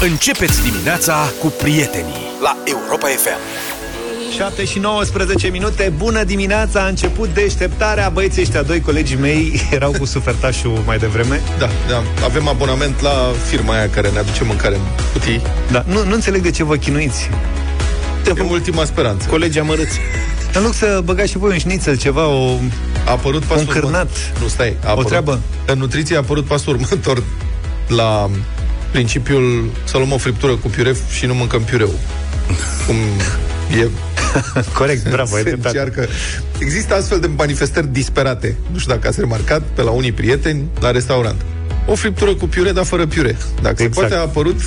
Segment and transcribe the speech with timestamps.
[0.00, 3.38] Începeți dimineața cu prietenii la Europa FM.
[4.36, 9.90] 7 și 19 minute, bună dimineața, a început deșteptarea Băieții ăștia, doi colegii mei erau
[9.98, 14.74] cu sufertașul mai devreme Da, da, avem abonament la firma aia care ne aduce mâncare
[14.74, 14.80] în
[15.12, 15.42] cutii.
[15.70, 17.30] da, nu, nu înțeleg de ce vă chinuiți
[18.30, 19.28] Avem ultima speranță.
[19.28, 19.98] Colegi amărâți.
[20.52, 22.58] În loc să băgați și voi un șnițel, ceva, o...
[23.06, 23.92] A apărut pasul Un cârnat.
[24.10, 24.40] următor.
[24.40, 24.76] Nu, stai.
[24.84, 25.40] A apărut, treabă.
[25.66, 27.22] În nutriție a apărut pasul următor
[27.88, 28.30] la
[28.90, 31.90] principiul să luăm o friptură cu piure și nu mâncăm piureu.
[32.86, 32.96] Cum
[33.80, 33.88] e
[34.78, 35.78] Corect, bravo, ai se dreptate.
[35.78, 36.08] încearcă.
[36.58, 38.56] Există astfel de manifestări disperate.
[38.72, 41.40] Nu știu dacă ați remarcat, pe la unii prieteni, la restaurant.
[41.86, 43.36] O friptură cu piure, dar fără piure.
[43.62, 43.94] Dacă Exact.
[43.94, 44.60] se poate, a apărut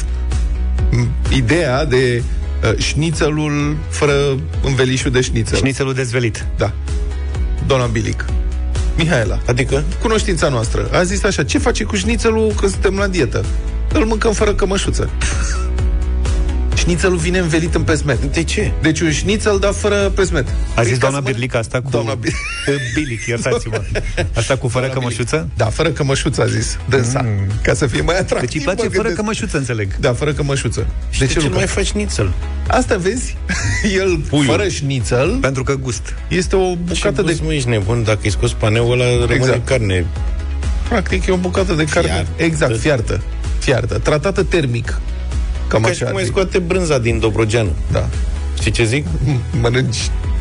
[0.92, 2.24] m, ideea de
[2.64, 4.14] uh, șnițelul fără
[4.64, 5.58] învelișul de șnițel.
[5.58, 6.72] Șnițelul dezvelit Da.
[7.68, 8.26] Doamna Bilic.
[8.98, 9.84] Mihaela, Adică?
[10.02, 13.46] cunoștința noastră, a zis așa, ce face cu șnițelul când suntem la dietă?
[13.94, 15.10] Îl mâncăm fără cămășuță.
[16.76, 18.24] Șnițelul vine învelit în pesmet.
[18.24, 18.72] De ce?
[18.82, 20.48] Deci un șnițel, dar fără pesmet.
[20.48, 21.90] A Păi zis ca doamna să mă- Birlic asta cu...
[21.90, 23.82] Doamna Bir- Bilic, iertați-mă
[24.34, 25.36] Asta cu fără Doamna cămășuță?
[25.36, 25.58] Bilic.
[25.58, 26.78] Da, fără cămășuță, a zis.
[26.90, 27.22] Dânsa.
[27.22, 27.48] Mm.
[27.62, 28.50] Ca să fie mai atractiv.
[28.50, 29.16] Deci îi place mă fără gândesc.
[29.16, 30.88] cămășuță, înțeleg Da, fără cămășuță.
[31.20, 31.48] De ce, Luca?
[31.50, 32.32] nu mai faci șnițel?
[32.68, 33.38] Asta vezi?
[34.02, 34.46] El, Puiul.
[34.46, 37.34] fără șnițel, Pentru că gust este o Ce bucată de...
[37.34, 37.40] de...
[37.46, 39.66] mă, ești nebun, dacă îi scoți paneul ăla, rămâne Exact.
[39.68, 40.06] carne.
[40.90, 42.10] Practic e o bucată de carne.
[42.12, 42.30] Fiartă.
[42.44, 43.22] Exact, fiartă.
[43.60, 43.98] Fiartă.
[43.98, 45.00] Tratată termic.
[45.68, 46.06] Cam Ca și așa.
[46.06, 46.30] cum ar ai fi.
[46.30, 47.72] scoate brânza din Dobrogeanu.
[47.92, 48.10] Da.
[48.60, 49.06] Știi ce zic?
[49.62, 49.98] Mănânci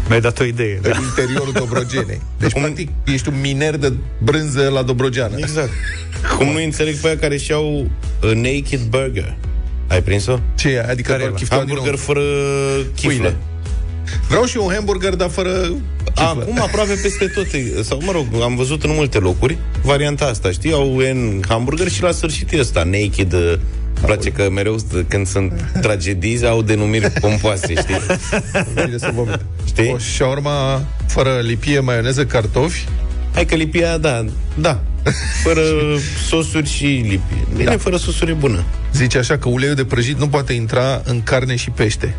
[0.08, 0.98] Mi-ai dat o idee în da.
[1.02, 2.20] interiorul Dobrogenei.
[2.40, 5.34] Deci, Cum- practic, ești un miner de brânză la Dobrogeană.
[5.36, 5.70] Exact.
[6.36, 7.90] Cum nu înțeleg pe aia care și-au
[8.22, 9.36] a naked burger.
[9.88, 10.38] Ai prins-o?
[10.54, 10.80] Ce e?
[10.80, 11.36] Adică Care doar e, bă?
[11.38, 12.04] chifteaua din Hamburger nou.
[12.14, 12.20] fără
[12.94, 13.10] chiflă.
[13.12, 13.36] Pâine.
[14.28, 15.50] Vreau și un hamburger, dar fără
[16.04, 16.42] chiflă.
[16.42, 17.46] Acum aproape peste tot,
[17.84, 20.72] sau mă rog, am văzut în multe locuri varianta asta, știi?
[20.72, 23.52] Au un hamburger și la sfârșit e ăsta, naked, uh,
[23.94, 27.96] îmi place că mereu st- când sunt tragedii au denumiri pompoase, știi?
[28.74, 29.40] Bine să vomit.
[29.66, 29.90] Știi?
[29.94, 32.84] O șaurma fără lipie, maioneză, cartofi.
[33.34, 34.24] Hai că lipia, da,
[34.54, 34.80] da,
[35.42, 35.60] fără
[36.28, 37.46] sosuri și lipie.
[37.52, 37.70] Bine, Da.
[37.70, 37.76] da.
[37.76, 38.64] fără sosuri e bună.
[38.92, 42.14] Zice așa că uleiul de prăjit nu poate intra în carne și pește.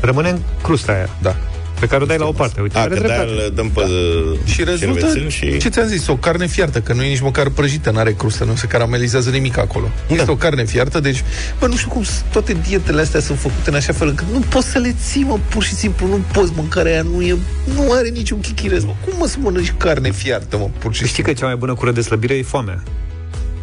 [0.00, 1.36] Rămâne în crusta aia Da.
[1.80, 3.70] Pe care o dai la o parte Uite, A, are că de dreptate îl dăm
[3.70, 4.50] pe da.
[4.52, 5.56] Și rezultă, și...
[5.56, 8.54] ce ți-am zis, o carne fiartă, că nu e nici măcar prăjită, n-are crustă, nu
[8.56, 9.90] se caramelizează nimic acolo.
[10.08, 10.14] Da.
[10.14, 11.22] Este o carne fiartă, deci,
[11.58, 14.38] bă, nu știu cum s- toate dietele astea sunt făcute în așa fel încât nu
[14.38, 17.36] poți să le ții, mă, pur și simplu, nu poți, mâncarea aia nu e,
[17.74, 18.94] nu are niciun chichirez, mă.
[19.04, 21.32] Cum mă să mănânci carne fiartă, mă, pur și Știi simplu?
[21.32, 22.82] că cea mai bună cură de slăbire e foamea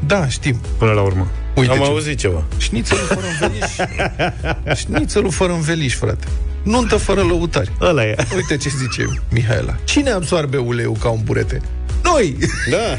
[0.08, 0.60] Da, știm.
[0.78, 1.84] Până la urmă Uite Am ce...
[1.84, 2.44] auzit ceva.
[2.58, 3.72] Șnițelul fără înveliș.
[4.82, 6.28] Șnițelul fără înveliș, frate.
[6.64, 7.72] Nuntă fără lăutari.
[7.82, 9.76] Ăla e Uite ce zice Mihaela.
[9.84, 11.62] Cine absorbe uleiul ca un burete?
[12.04, 12.38] Noi!
[12.70, 12.98] Da.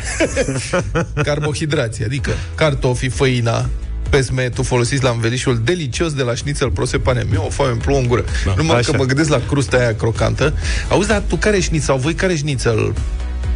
[1.22, 3.69] Carbohidrații, adică cartofii, făina,
[4.10, 7.26] pesmetul folosiți la învelișul delicios de la șnițel prosepane.
[7.31, 8.25] Mi-o o foame îmi plouă în gură.
[8.44, 8.54] Da.
[8.56, 8.91] Numai Așa.
[8.91, 10.54] că mă gândesc la crusta aia crocantă.
[10.88, 11.87] Auzi, dar tu care șnițel?
[11.87, 12.94] Sau voi care șnițel?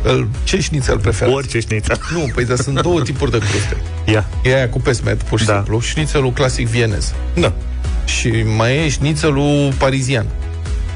[0.03, 1.35] Îl, ce șnițel preferați?
[1.37, 3.77] Orice șniță Nu, păi dar sunt două tipuri de cruste.
[4.13, 5.55] Ia E aia cu pesmet, pur și Da.
[5.55, 5.81] simplu.
[5.81, 7.15] Șnițelul clasic vienez.
[7.35, 7.53] Da.
[8.05, 10.27] Și mai e șnițelul parizian,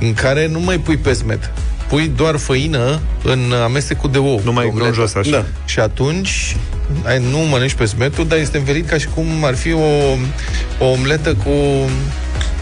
[0.00, 1.50] în care nu mai pui pesmet.
[1.88, 4.40] Pui doar făină în amestecul de ou.
[4.44, 4.94] Nu mai de e omletă.
[4.94, 5.44] jos așa Da.
[5.64, 6.56] Și atunci
[7.04, 9.78] ai, nu mănânci pesmetul, dar este învelit ca și cum ar fi o,
[10.78, 11.50] o omletă cu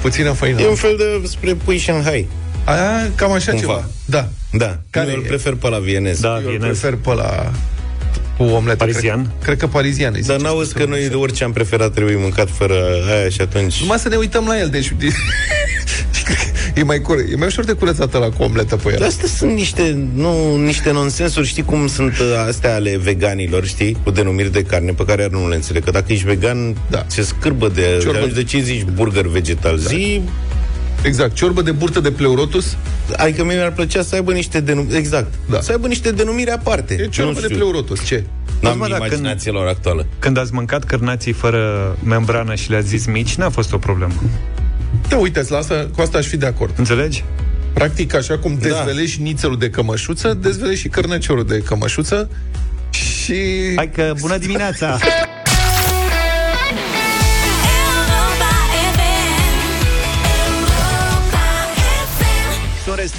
[0.01, 0.61] puțină făină.
[0.61, 2.29] E un fel de spre pui Shanghai.
[2.65, 3.67] Aia, cam așa Cumva.
[3.67, 3.85] ceva.
[4.05, 4.29] Da.
[4.53, 4.65] Da.
[4.67, 5.27] Care Care eu îl e?
[5.29, 6.21] prefer pe la vienez.
[6.21, 7.51] Da, Eu îl vienez prefer pe la
[8.37, 8.77] cu omletă.
[8.77, 9.21] Parizian?
[9.23, 10.49] Cred, cred că parizian îi Dar zice.
[10.49, 12.75] n-auzi că noi de orice am preferat trebuie mâncat fără
[13.19, 13.81] aia și atunci...
[13.81, 14.93] Numai să ne uităm la el, deci...
[16.75, 18.97] e, mai cure- e mai ușor de curățat la cu omletă pe el.
[18.99, 23.97] Dar astea sunt niște, nu, niște nonsensuri, știi cum sunt uh, astea ale veganilor, știi,
[24.05, 25.85] cu denumiri de carne pe care nu le înțeleg.
[25.85, 26.79] Că dacă ești vegan, Da.
[26.91, 27.05] da.
[27.07, 27.99] se scârbă de...
[28.01, 28.19] Ciorbă.
[28.19, 28.35] Ciorbă.
[28.35, 29.79] De ce zici burger vegetal?
[29.79, 29.89] Da.
[29.89, 30.21] Zi,
[31.03, 32.77] Exact, ciorbă de burtă de pleurotus
[33.17, 35.55] adică mie mi-ar plăcea să aibă niște denumiri, exact, Da.
[35.55, 35.61] da.
[35.61, 36.95] să aibă niște denumiri aparte.
[37.01, 37.57] E ciorbă Nu de știu.
[37.57, 38.25] pleurotus, ce?
[38.61, 40.07] N-am Mă, dar imaginația lor actuală.
[40.19, 44.13] Când ați mâncat cărnații fără membrană și le-ați zis mici, n-a fost o problemă.
[45.09, 46.79] Da, uite-ți, la asta, cu asta aș fi de acord.
[46.79, 47.25] Înțelegi?
[47.73, 49.25] Practic, așa cum dezvelești da.
[49.25, 52.31] nițelul de cămășuță, dezvelești și cărnăciorul de cămășuță
[52.91, 53.35] și...
[53.77, 54.99] Hai că bună dimineața!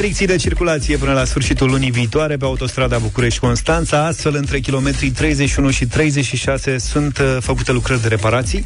[0.02, 5.70] Restricții de circulație până la sfârșitul lunii viitoare pe autostrada București-Constanța, astfel între kilometrii 31
[5.70, 8.66] și 36 sunt uh, făcute lucrări de reparații,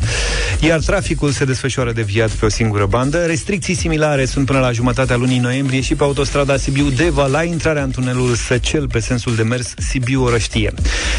[0.60, 3.26] iar traficul se desfășoară deviat pe o singură bandă.
[3.26, 7.92] Restricții similare sunt până la jumătatea lunii noiembrie și pe autostrada Sibiu-Deva la intrarea în
[7.92, 10.74] tunelul Săcel pe sensul de mers Sibiu-Orăștie.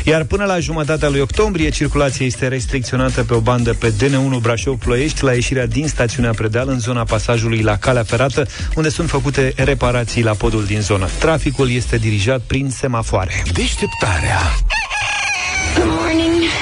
[0.04, 5.24] Iar până la jumătatea lui octombrie, circulația este restricționată pe o bandă pe DN1 Brașov-Ploiești
[5.24, 10.04] la ieșirea din stațiunea Predeal în zona pasajului la calea ferată, unde sunt făcute reparații
[10.14, 11.08] la podul din zonă.
[11.18, 13.42] Traficul este dirijat prin semafoare.
[13.52, 14.40] Deșteptarea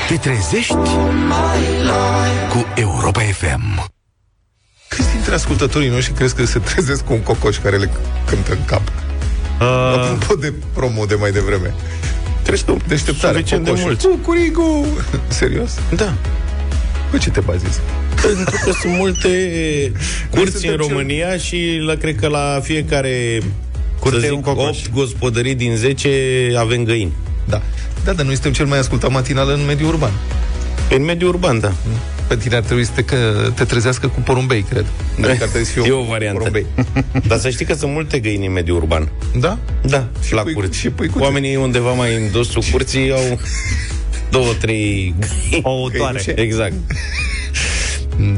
[0.08, 0.74] Te trezești
[2.50, 3.92] cu Europa FM
[4.88, 7.90] Câți dintre ascultătorii noștri crezi că se trezesc cu un cocoș care le
[8.26, 8.82] cântă în cap?
[9.60, 9.66] Uh...
[9.66, 11.74] Apropo de promo de mai devreme.
[12.44, 13.88] Crezi că Deșteptarea, suficient de cocoșul.
[13.88, 14.06] mulți?
[14.06, 14.86] Cucurigu!
[15.28, 15.70] Serios?
[15.96, 16.14] Da.
[17.10, 17.80] Pe ce te bazezi?
[18.22, 19.28] Pentru că sunt multe
[20.30, 23.40] curți suntem în cel- România și la, cred că la fiecare
[24.00, 24.66] Curte să e un zic, cocoș.
[24.82, 26.08] 8 gospodării din 10
[26.58, 27.12] avem găini.
[27.48, 27.62] Da.
[28.04, 30.12] Da, dar noi suntem cel mai ascultat matinal în mediul urban.
[30.90, 31.72] În mediul urban, da.
[32.28, 34.84] Pe tine ar trebui să te, că, te trezească cu porumbei, cred.
[35.14, 36.38] Adică ar trebui să fie E o variantă.
[36.38, 36.66] Porumbei.
[37.28, 39.08] Dar să știi că sunt multe găini în mediul urban.
[39.38, 39.58] Da?
[39.82, 40.78] Da, și la pui- curți.
[40.78, 41.24] și păicuțe.
[41.24, 43.38] Oamenii undeva mai în dosul curții au
[44.30, 45.64] două, trei găini.
[45.64, 46.22] O autoare.
[46.24, 46.40] Găinușe.
[46.40, 46.72] Exact.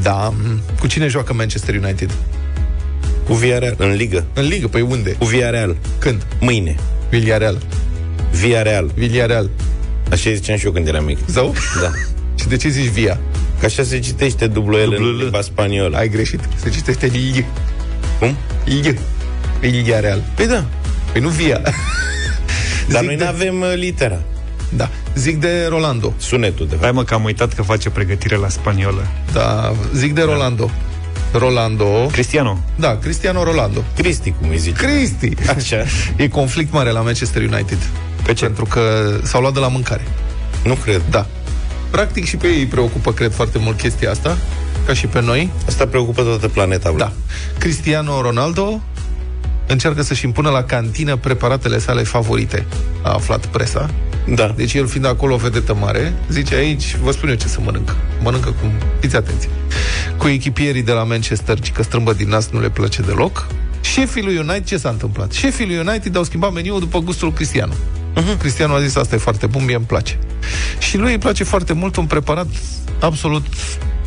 [0.01, 0.33] Da.
[0.79, 2.11] Cu cine joacă Manchester United?
[3.25, 4.25] Cu Villarreal, în ligă.
[4.33, 5.09] În ligă, păi unde?
[5.11, 5.75] Cu Villarreal.
[5.99, 6.25] Când?
[6.39, 6.75] Mâine.
[7.09, 7.57] Villarreal.
[8.31, 8.91] Villarreal.
[8.95, 9.49] Villarreal.
[10.11, 11.17] Așa ziceam și eu când eram mic.
[11.27, 11.53] Zău?
[11.81, 11.91] Da.
[12.39, 13.19] Și de ce zici via?
[13.59, 15.97] Că așa se citește dublu L în limba spaniolă.
[15.97, 16.39] Ai greșit.
[16.63, 17.45] Se citește Lille.
[18.19, 18.35] Cum?
[18.65, 18.97] Lille.
[19.59, 20.23] Villarreal.
[20.35, 20.65] Păi da.
[21.11, 21.57] Păi nu via.
[22.89, 24.19] Dar Zic noi de- nu avem uh, litera.
[24.69, 24.89] Da.
[25.17, 26.13] Zic de Rolando.
[26.17, 26.83] Sunetul, de fapt.
[26.83, 29.07] Hai mă că am uitat că face pregătire la spaniolă.
[29.33, 29.73] Da.
[29.93, 30.69] Zic de Rolando.
[31.33, 31.85] Rolando.
[32.11, 32.59] Cristiano.
[32.75, 33.83] Da, Cristiano Rolando.
[33.95, 34.85] Cristi, cum îi zice.
[34.85, 35.33] Cristi.
[35.55, 35.83] Așa.
[36.23, 37.77] E conflict mare la Manchester United.
[38.23, 38.45] Pe ce?
[38.45, 38.81] Pentru că
[39.23, 40.07] s-au luat de la mâncare.
[40.63, 41.01] Nu cred.
[41.09, 41.25] Da.
[41.89, 44.37] Practic și pe ei îi preocupă, cred, foarte mult chestia asta,
[44.85, 45.49] ca și pe noi.
[45.67, 46.89] Asta preocupă toată planeta.
[46.89, 46.97] bro.
[46.99, 47.11] Da.
[47.57, 48.81] Cristiano Ronaldo
[49.67, 52.65] încearcă să-și impună la cantină preparatele sale favorite,
[53.01, 53.89] a aflat presa.
[54.35, 54.53] Da.
[54.55, 57.95] Deci el fiind acolo o vedetă mare, zice aici, vă spun eu ce să mănânc.
[58.21, 58.71] Mănâncă cum...
[58.99, 59.49] Fiți atenți.
[60.17, 63.47] Cu echipierii de la Manchester, ci că strâmbă din nas nu le place deloc.
[63.81, 65.31] Șefii lui United, ce s-a întâmplat?
[65.31, 67.73] Șefii lui United au schimbat meniul după gustul Cristiano.
[67.73, 68.39] Uh-huh.
[68.39, 70.19] Cristiano a zis, asta e foarte bun, mie îmi place.
[70.79, 72.47] Și lui îi place foarte mult un preparat
[72.99, 73.45] absolut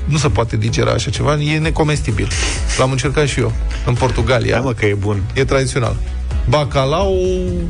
[0.05, 2.29] nu se poate digera așa ceva, e necomestibil.
[2.79, 3.53] L-am încercat și eu
[3.87, 4.55] în Portugalia.
[4.55, 5.23] Hai mă că e bun.
[5.35, 5.97] E tradițional.
[6.49, 7.17] Bacalau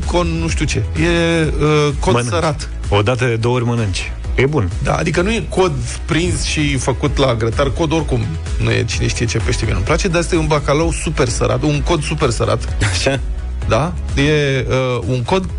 [0.05, 0.83] con nu știu ce.
[1.01, 1.07] E
[1.45, 2.33] uh, cod Mănânci.
[2.33, 2.69] sărat.
[2.89, 4.11] O dată de două ori mănânci.
[4.35, 4.69] E bun.
[4.83, 5.71] Da, adică nu e cod
[6.05, 8.25] prins și făcut la grătar, cod oricum
[8.63, 11.27] nu e cine știe ce pește mie nu-mi place, dar asta e un bacalau super
[11.27, 13.19] sărat, un cod super sărat, Așa?
[13.67, 13.93] da?
[14.15, 15.49] E uh, un cod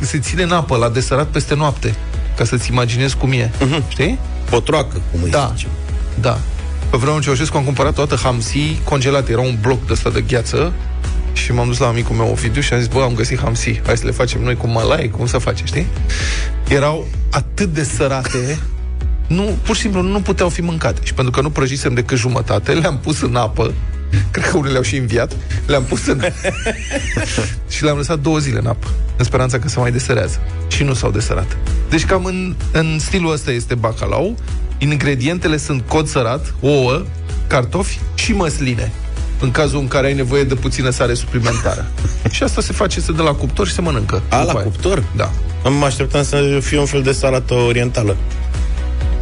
[0.00, 1.94] se ține în apă la desărat peste noapte,
[2.36, 3.88] ca să-ți imaginezi cum e, uh-huh.
[3.88, 4.18] știi?
[4.50, 5.66] Potroacă, cum îi Da, zice.
[6.20, 6.38] da.
[6.90, 10.72] Pe vremea Ceaușescu am cumpărat toată hamsi congelate, era un bloc de ăsta de gheață
[11.34, 13.96] și m-am dus la amicul meu Ovidiu și am zis, bă, am găsit hamsi, hai
[13.96, 15.86] să le facem noi cu malai, cum să face, știi?
[16.68, 18.58] Erau atât de sărate,
[19.26, 21.00] nu, pur și simplu nu puteau fi mâncate.
[21.02, 23.74] Și pentru că nu prăjisem decât jumătate, le-am pus în apă,
[24.30, 25.36] cred că unele au și înviat,
[25.66, 26.20] le-am pus în
[27.74, 28.86] și le-am lăsat două zile în apă,
[29.16, 30.40] în speranța că se mai desărează.
[30.68, 31.56] Și nu s-au desărat.
[31.88, 34.36] Deci cam în, în stilul ăsta este bacalau.
[34.78, 37.04] Ingredientele sunt cod sărat, ouă,
[37.46, 38.92] cartofi și măsline
[39.44, 41.86] în cazul în care ai nevoie de puțină sare suplimentară.
[42.30, 44.22] și asta se face, se dă la cuptor și se mănâncă.
[44.28, 44.62] A, După la aia.
[44.68, 45.04] cuptor?
[45.16, 45.30] Da.
[45.64, 48.16] Am așteptat să fie un fel de salată orientală.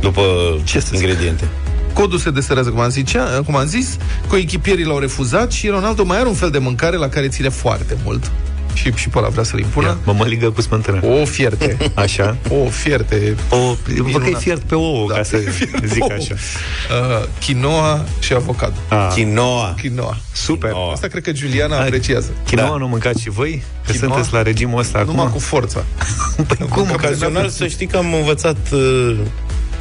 [0.01, 0.23] După
[0.65, 1.01] Ce să zic?
[1.01, 1.49] ingrediente.
[1.93, 3.97] Codul se deserează, cum am, zicea, cum am zis,
[4.29, 7.97] coechipierii l-au refuzat și Ronaldo mai are un fel de mâncare la care ține foarte
[8.05, 8.31] mult.
[8.75, 9.87] Și, și pe ăla vrea să-l impună.
[9.87, 11.01] Ia, mă măligă cu smântână.
[11.07, 11.77] O fierte.
[11.95, 12.37] Așa.
[12.49, 13.35] O fierte.
[13.51, 14.41] O, văd că e Minunat.
[14.41, 16.13] fiert pe ouă, Da, ca să fiert zic ouă.
[16.13, 16.35] așa.
[16.35, 18.75] Uh, quinoa și avocado.
[18.89, 19.75] A, Quinoa.
[19.81, 20.17] Quinoa.
[20.33, 20.71] super.
[20.71, 20.93] Quinoa.
[20.93, 21.85] Asta cred că Juliana Hai.
[21.87, 22.31] apreciază.
[22.47, 22.77] Quinoa Da.
[22.77, 23.63] nu mâncați și voi?
[23.87, 24.09] Că Quinoa?
[24.13, 25.33] sunteți la regimul ăsta Numai acum?
[25.33, 25.85] cu forța.
[26.49, 26.85] Păi cum?
[26.87, 29.17] Că Ocazional să știi că am învățat uh,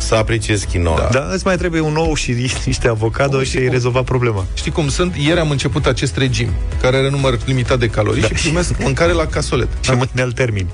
[0.01, 0.95] să apreciez quinoa.
[1.11, 1.19] Da.
[1.19, 2.31] Da, îți mai trebuie un ou și
[2.65, 3.71] niște avocado Cum și și ai cum?
[3.73, 4.45] rezolvat problema.
[4.53, 5.15] Știi cum sunt?
[5.15, 6.49] Ieri am început acest regim,
[6.81, 8.27] care are număr limitat de calorii da.
[8.27, 9.67] și primesc mâncare la casolet.
[9.81, 10.67] Și mâine al termin.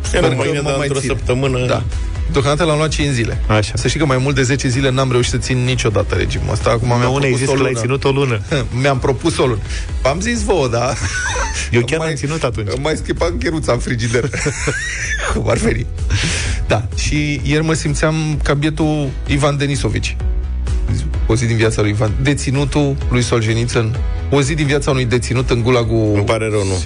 [0.00, 1.08] Sper Sper că mâine, mă dar mai într-o țin.
[1.08, 1.66] săptămână...
[1.66, 1.82] Da.
[2.32, 3.42] Deocamdată l-am luat 5 zile.
[3.46, 3.72] Așa.
[3.74, 6.70] Să știi că mai mult de 10 zile n-am reușit să țin niciodată regimul ăsta.
[6.70, 7.80] Acum mi-am Nu, unei propus zis o că l-ai lună.
[7.84, 8.40] ținut o lună.
[8.82, 9.60] Mi-am propus o lună.
[10.02, 10.92] V-am zis vouă, da.
[11.70, 12.68] Eu chiar Mai- am ținut atunci.
[12.80, 14.30] Mai schimbat gheruța în frigider.
[15.34, 15.86] Cum ar veni.
[16.68, 16.88] Da.
[16.96, 20.16] Și ieri mă simțeam ca bietul Ivan Denisovici.
[21.26, 22.12] O zi din viața lui Ivan.
[22.22, 23.96] Deținutul lui Solzhenitsyn.
[24.30, 26.12] O zi din viața unui deținut în gulagul...
[26.14, 26.82] Îmi pare rău, nu.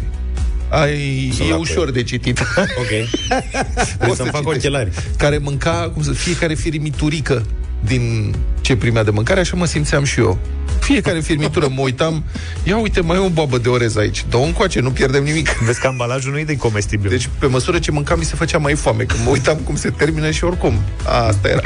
[0.68, 2.38] Ai, e ușor de citit.
[2.58, 3.08] Ok.
[3.96, 4.90] Trebuie să-mi fac ochelari.
[5.16, 7.46] Care mânca, cum să, fiecare firimiturică
[7.84, 10.38] din ce primea de mâncare, așa mă simțeam și eu.
[10.80, 12.24] Fiecare firmitură mă uitam,
[12.64, 14.24] ia uite, mai e o boabă de orez aici.
[14.30, 15.48] Dă încoace, nu pierdem nimic.
[15.48, 17.10] Vezi că ambalajul nu e de comestibil.
[17.10, 19.90] Deci, pe măsură ce mâncam, mi se făcea mai foame, când mă uitam cum se
[19.90, 20.74] termină și oricum.
[21.04, 21.62] Asta era.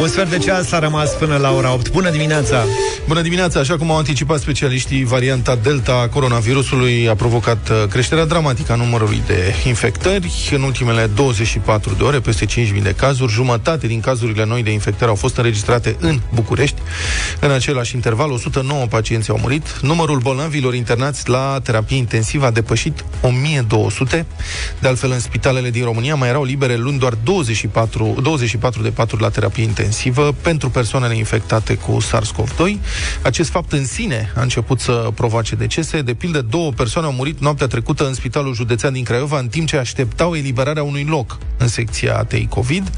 [0.00, 1.90] Un sfert de ceas a rămas până la ora 8.
[1.90, 2.64] Bună dimineața!
[3.06, 3.60] Bună dimineața!
[3.60, 8.74] Așa cum au anticipat specialiștii, varianta Delta a coronavirusului a provocat uh, creșterea dramatică a
[8.74, 10.50] numărului de infectări.
[10.54, 15.10] În ultimele 24 de ore, peste 5.000 de cazuri, jumătate din cazurile noi de infectări
[15.10, 16.80] au fost înregistrate în București.
[17.40, 19.78] În același interval, 109 pacienți au murit.
[19.82, 24.26] Numărul bolnavilor internați la terapie intensivă a depășit 1200.
[24.80, 29.22] De altfel, în spitalele din România mai erau libere luni doar 24, 24 de paturi
[29.22, 32.78] la terapie intensivă intensivă pentru persoanele infectate cu SARS-CoV-2.
[33.22, 36.02] Acest fapt în sine a început să provoace decese.
[36.02, 39.68] De pildă, două persoane au murit noaptea trecută în Spitalul Județean din Craiova, în timp
[39.68, 42.90] ce așteptau eliberarea unui loc în secția ATI COVID.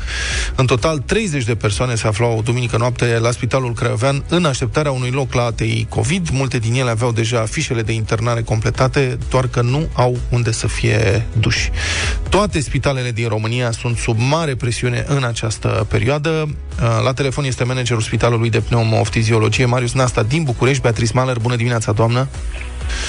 [0.54, 5.11] În total, 30 de persoane se aflau duminică noapte la Spitalul Craiovean în așteptarea unui
[5.11, 6.28] loc la ATI COVID.
[6.28, 10.66] Multe din ele aveau deja fișele de internare completate, doar că nu au unde să
[10.66, 11.70] fie duși.
[12.28, 16.49] Toate spitalele din România sunt sub mare presiune în această perioadă.
[16.80, 20.82] Uh, la telefon este managerul Spitalului de Pneumoftiziologie, Marius Nasta, din București.
[20.82, 22.28] Beatrice Maler, bună dimineața, doamnă!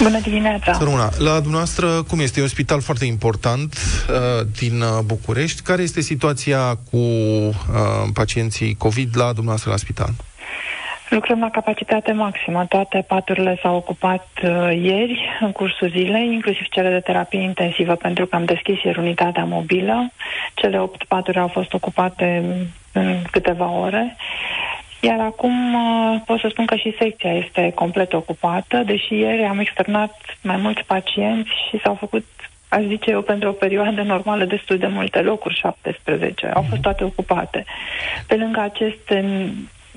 [0.02, 0.74] Bună dimineața!
[0.74, 2.40] Săruna, la dumneavoastră, cum este?
[2.40, 3.78] E un spital foarte important
[4.10, 5.62] uh, din uh, București.
[5.62, 7.54] Care este situația cu uh,
[8.14, 10.14] pacienții COVID la dumneavoastră la spital?
[11.12, 12.66] Lucrăm la capacitate maximă.
[12.66, 14.50] Toate paturile s-au ocupat uh,
[14.82, 19.44] ieri, în cursul zilei, inclusiv cele de terapie intensivă, pentru că am deschis ieri unitatea
[19.44, 20.12] mobilă.
[20.54, 22.44] Cele opt paturi au fost ocupate
[22.92, 24.16] în câteva ore.
[25.02, 29.60] Iar acum uh, pot să spun că și secția este complet ocupată, deși ieri am
[29.60, 32.26] externat mai mulți pacienți și s-au făcut
[32.70, 36.48] aș zice eu, pentru o perioadă normală destul de multe locuri, 17.
[36.48, 37.66] Au fost toate ocupate.
[38.28, 39.50] Pe lângă aceste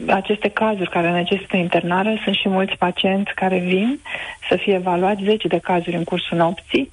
[0.08, 4.00] aceste cazuri care necesită internare, sunt și mulți pacienți care vin
[4.48, 6.90] să fie evaluați, 10 de cazuri în cursul nopții,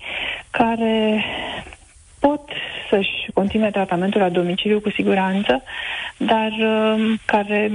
[0.50, 1.25] care
[2.20, 2.41] pot
[2.89, 5.63] să-și continue tratamentul la domiciliu cu siguranță,
[6.17, 7.72] dar uh, care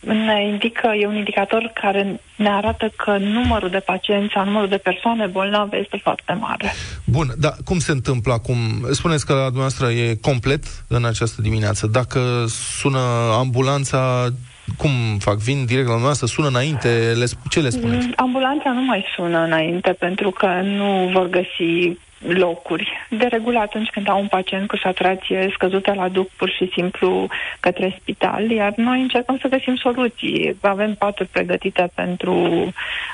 [0.00, 4.76] ne indică, e un indicator care ne arată că numărul de pacienți sau numărul de
[4.76, 6.72] persoane bolnave este foarte mare.
[7.04, 8.56] Bun, dar cum se întâmplă acum?
[8.90, 11.86] Spuneți că la dumneavoastră e complet în această dimineață.
[11.86, 12.98] Dacă sună
[13.38, 14.28] ambulanța,
[14.76, 15.36] cum fac?
[15.36, 16.26] Vin direct la dumneavoastră?
[16.26, 17.12] Sună înainte?
[17.14, 18.06] Le, ce le spuneți?
[18.06, 22.92] Mm, ambulanța nu mai sună înainte pentru că nu vor găsi locuri.
[23.10, 27.26] De regulă, atunci când au un pacient cu saturație scăzută la duc pur și simplu
[27.60, 30.56] către spital, iar noi încercăm să găsim soluții.
[30.60, 32.34] Avem paturi pregătite pentru,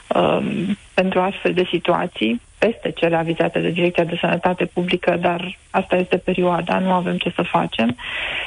[0.09, 5.97] um, pentru astfel de situații, peste cele avizate de Direcția de Sănătate Publică, dar asta
[5.97, 7.97] este perioada, nu avem ce să facem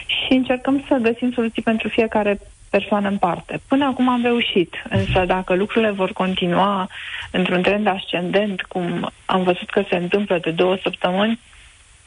[0.05, 2.39] și încercăm să găsim soluții pentru fiecare
[2.77, 3.61] persoană în parte.
[3.67, 6.89] Până acum am reușit, însă dacă lucrurile vor continua
[7.31, 11.39] într-un trend ascendent, cum am văzut că se întâmplă de două săptămâni,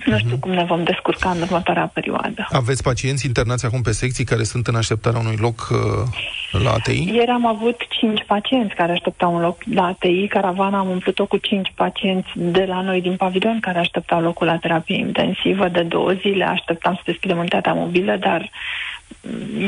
[0.04, 0.40] nu știu mhm.
[0.40, 2.46] cum ne vom descurca în următoarea perioadă.
[2.50, 7.10] Aveți pacienți internați acum pe secții care sunt în așteptarea unui loc uh, la ATI?
[7.14, 10.26] Ieri am avut 5 pacienți care așteptau un loc la ATI.
[10.26, 14.56] Caravana am umplut-o cu 5 pacienți de la noi din pavilion care așteptau locul la
[14.56, 15.68] terapie intensivă.
[15.68, 18.50] De două zile așteptam să deschidem unitatea mobilă, dar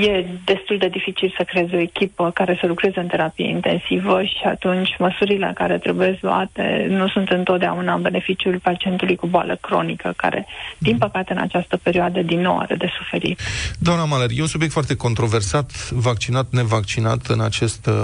[0.01, 4.45] e destul de dificil să creezi o echipă care să lucreze în terapie intensivă și
[4.45, 10.47] atunci măsurile care trebuie luate nu sunt întotdeauna în beneficiul pacientului cu boală cronică, care,
[10.79, 13.41] din păcate, în această perioadă din nou are de suferit.
[13.79, 17.95] Doamna Maler, e un subiect foarte controversat, vaccinat, nevaccinat în acest uh,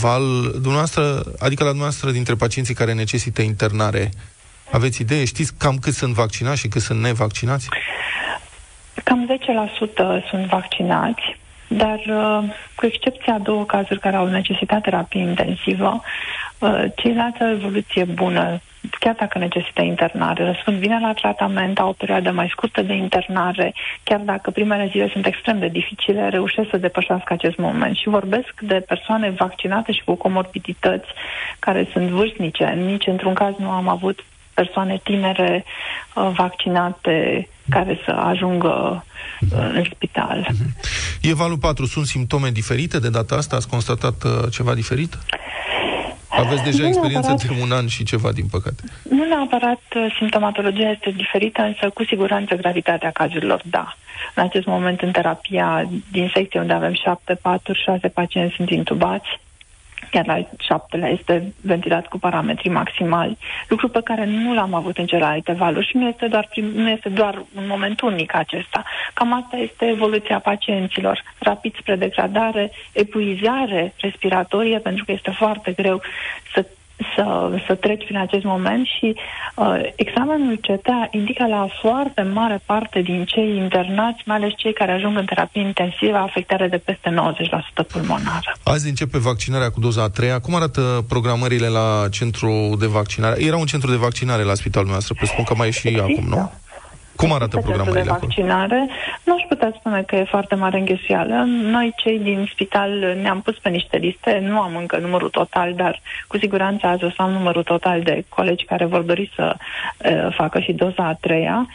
[0.00, 0.22] val.
[0.52, 1.02] Dumneavoastră,
[1.38, 4.10] adică la dumneavoastră, dintre pacienții care necesită internare,
[4.70, 5.24] aveți idee?
[5.24, 7.68] Știți cam cât sunt vaccinați și cât sunt nevaccinați?
[9.08, 9.26] Cam
[10.20, 11.36] 10% sunt vaccinați,
[11.68, 12.38] dar uh,
[12.74, 16.02] cu excepția a două cazuri care au necesitat terapie intensivă,
[16.58, 18.60] uh, ceilalți au evoluție bună,
[19.00, 20.44] chiar dacă necesită internare.
[20.44, 25.08] Răspund bine la tratament, au o perioadă mai scurtă de internare, chiar dacă primele zile
[25.12, 27.96] sunt extrem de dificile, reușesc să depășească acest moment.
[27.96, 31.08] Și vorbesc de persoane vaccinate și cu comorbidități
[31.58, 32.64] care sunt vârstnice.
[32.64, 34.24] Nici într-un caz nu am avut
[34.60, 39.04] persoane tinere uh, vaccinate care să ajungă
[39.52, 40.48] uh, în spital.
[41.20, 41.86] E valul 4.
[41.86, 43.56] Sunt simptome diferite de data asta?
[43.56, 45.18] Ați constatat uh, ceva diferit?
[46.28, 47.56] Aveți deja Nu experiență neapărat.
[47.56, 48.82] de un an și ceva, din păcate.
[49.10, 53.96] Nu neapărat uh, simptomatologia este diferită, însă cu siguranță gravitatea cazurilor, da.
[54.34, 59.28] În acest moment, în terapia din secție unde avem șapte paturi, șase pacienți sunt intubați,
[60.16, 65.06] chiar la șaptele este ventilat cu parametrii maximali, lucru pe care nu l-am avut în
[65.06, 68.84] celelalte valuri și nu este doar, prim, nu este doar un moment unic acesta.
[69.14, 76.00] Cam asta este evoluția pacienților, rapid spre degradare, epuizare respiratorie, pentru că este foarte greu
[76.54, 76.66] să
[77.14, 79.16] să, să treci prin acest moment și
[79.54, 84.92] uh, examenul CTA indică la foarte mare parte din cei internați, mai ales cei care
[84.92, 87.14] ajung în terapie intensivă, afectare de peste
[87.84, 88.52] 90% pulmonară.
[88.62, 90.38] Azi începe vaccinarea cu doza a treia.
[90.40, 93.44] Cum arată programările la centru de vaccinare?
[93.44, 96.52] Era un centru de vaccinare la spitalul nostru, presupun că mai e și acum, nu?
[97.16, 98.26] Cum arată Există centru programările de acolo?
[98.26, 98.88] vaccinare.
[99.24, 101.44] Nu aș putea spune că e foarte mare înghesuială.
[101.46, 102.90] Noi, cei din spital,
[103.22, 104.42] ne-am pus pe niște liste.
[104.48, 108.24] Nu am încă numărul total, dar cu siguranță azi o să am numărul total de
[108.28, 111.66] colegi care vor dori să uh, facă și doza a treia.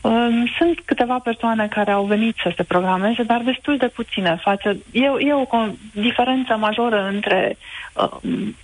[0.00, 0.28] Uh,
[0.58, 4.38] sunt câteva persoane care au venit să se programeze, dar destul de puține.
[4.42, 7.79] Față, e, e o con- diferență majoră între uh,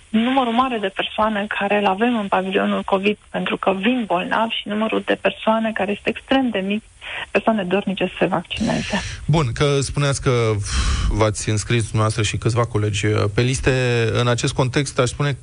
[0.09, 4.67] numărul mare de persoane care îl avem în pavilionul COVID pentru că vin bolnavi și
[4.67, 6.83] numărul de persoane care este extrem de mic,
[7.31, 9.01] persoane dornice să se vaccineze.
[9.25, 13.71] Bun, că spuneați că pf, v-ați înscris dumneavoastră și câțiva colegi uh, pe liste.
[14.13, 15.37] În acest context, aș spune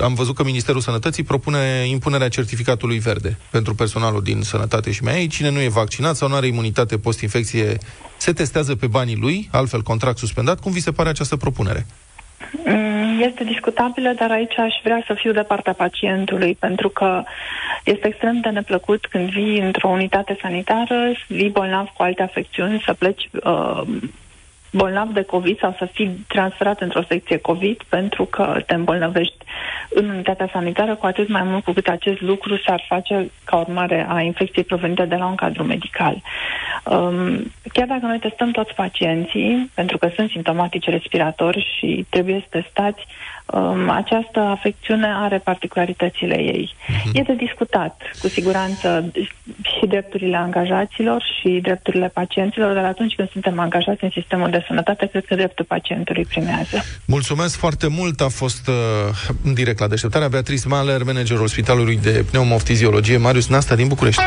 [0.00, 5.18] am văzut că Ministerul Sănătății propune impunerea certificatului verde pentru personalul din sănătate și mai
[5.18, 5.26] ei.
[5.26, 7.78] Cine nu e vaccinat sau nu are imunitate post-infecție
[8.16, 10.60] se testează pe banii lui, altfel contract suspendat.
[10.60, 11.86] Cum vi se pare această propunere?
[11.86, 12.01] Mm,
[13.20, 17.22] Este discutabilă, dar aici aș vrea să fiu de partea pacientului, pentru că
[17.84, 22.92] este extrem de neplăcut când vii într-o unitate sanitară, vii bolnav cu alte afecțiuni, să
[22.92, 23.82] pleci uh,
[24.72, 29.36] bolnav de COVID sau să fii transferat într-o secție COVID pentru că te îmbolnăvești
[29.88, 34.06] în unitatea sanitară, cu atât mai mult cu cât acest lucru s-ar face ca urmare
[34.08, 36.22] a infecției provenite de la un cadru medical.
[36.84, 43.06] Um, chiar dacă noi testăm toți pacienții, pentru că sunt simptomatici respiratori și trebuie testați,
[43.52, 46.74] um, această afecțiune are particularitățile ei.
[46.74, 47.12] Uh-huh.
[47.12, 49.12] E de discutat, cu siguranță,
[49.62, 55.06] și drepturile angajaților și drepturile pacienților, dar atunci când suntem angajați în sistemul de sănătate,
[55.06, 56.84] cred că dreptul pacientului primează.
[57.06, 58.20] Mulțumesc foarte mult.
[58.20, 58.74] A fost uh,
[59.54, 64.22] direct la deșteptarea Beatrice Mahler, managerul Spitalului de Pneumoftiziologie Marius Nasta din București.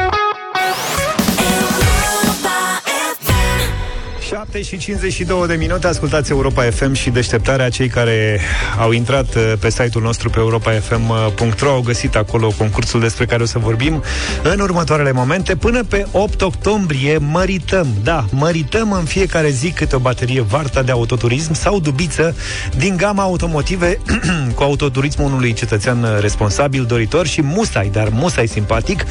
[4.51, 7.69] 7 și 52 de minute, ascultați Europa FM și deșteptarea.
[7.69, 8.39] Cei care
[8.79, 13.45] au intrat uh, pe site-ul nostru pe europafm.ro au găsit acolo concursul despre care o
[13.45, 14.03] să vorbim
[14.43, 15.55] în următoarele momente.
[15.55, 20.91] Până pe 8 octombrie mărităm, da, mărităm în fiecare zi câte o baterie Varta de
[20.91, 22.35] autoturism sau dubiță
[22.77, 23.99] din gama automotive
[24.55, 29.05] cu autoturismul unui cetățean responsabil, doritor și musai, dar musai simpatic.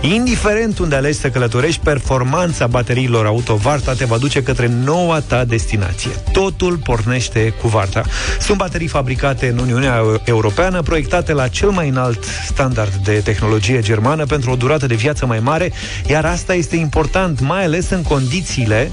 [0.00, 5.44] Indiferent unde alegi să călătorești, performanța bateriilor auto Varta te va duce către noua ta
[5.44, 6.10] destinație.
[6.32, 8.02] Totul pornește cu Varta.
[8.40, 14.24] Sunt baterii fabricate în Uniunea Europeană, proiectate la cel mai înalt standard de tehnologie germană
[14.26, 15.72] pentru o durată de viață mai mare,
[16.06, 18.90] iar asta este important, mai ales în condițiile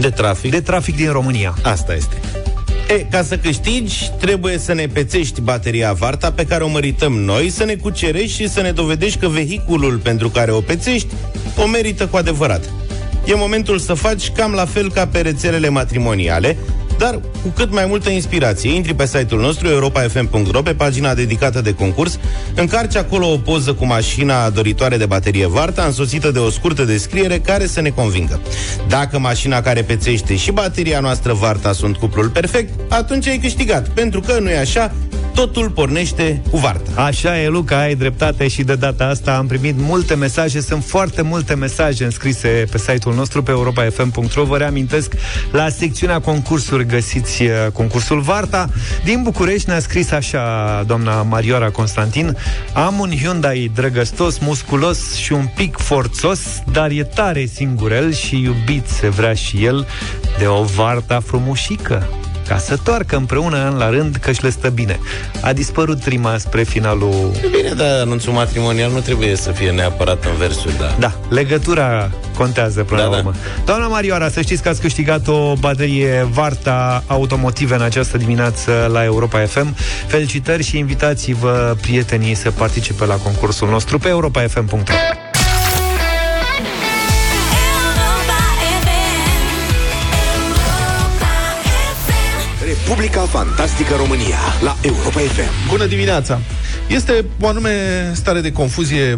[0.00, 0.50] De trafic.
[0.50, 1.54] de trafic din România.
[1.62, 2.14] Asta este.
[2.88, 7.50] E, ca să câștigi, trebuie să ne pețești bateria Varta pe care o mărităm noi,
[7.50, 11.08] să ne cucerești și să ne dovedești că vehiculul pentru care o pețești
[11.56, 12.60] o merită cu adevărat.
[13.28, 16.56] E momentul să faci cam la fel ca pe rețelele matrimoniale,
[16.98, 18.74] dar cu cât mai multă inspirație.
[18.74, 22.18] Intri pe site-ul nostru, europafm.ro, pe pagina dedicată de concurs,
[22.54, 27.38] încarci acolo o poză cu mașina doritoare de baterie Varta, însoțită de o scurtă descriere
[27.38, 28.40] care să ne convingă.
[28.88, 34.20] Dacă mașina care pețește și bateria noastră Varta sunt cuplul perfect, atunci ai câștigat, pentru
[34.20, 34.92] că nu e așa,
[35.34, 37.02] totul pornește cu Varta.
[37.02, 41.22] Așa e, Luca, ai dreptate și de data asta am primit multe mesaje, sunt foarte
[41.22, 44.44] multe mesaje înscrise pe site-ul nostru pe europafm.ro.
[44.44, 45.12] Vă reamintesc,
[45.52, 48.68] la secțiunea concursuri găsiți uh, concursul Varta.
[49.04, 52.36] Din București ne-a scris așa doamna Marioara Constantin,
[52.72, 56.40] am un Hyundai drăgăstos, musculos și un pic forțos,
[56.72, 59.86] dar e tare singurel și iubit se vrea și el
[60.38, 62.08] de o Varta frumușică
[62.48, 64.98] ca să toarcă împreună an la rând că și le stă bine.
[65.40, 67.30] A dispărut rima spre finalul...
[67.44, 70.96] E bine, dar anunțul matrimonial nu trebuie să fie neapărat în versuri, da.
[70.98, 73.16] Da, legătura contează până Da, la da.
[73.16, 73.34] urmă.
[73.64, 79.04] Doamna Marioara, să știți că ați câștigat o baterie Varta automotive în această dimineață la
[79.04, 79.76] Europa FM.
[80.06, 85.27] Felicitări și invitați-vă prietenii să participe la concursul nostru pe europafm.ro
[92.88, 95.68] Republica Fantastică România la Europa FM.
[95.68, 96.40] Bună dimineața!
[96.86, 97.70] Este o anume
[98.14, 99.10] stare de confuzie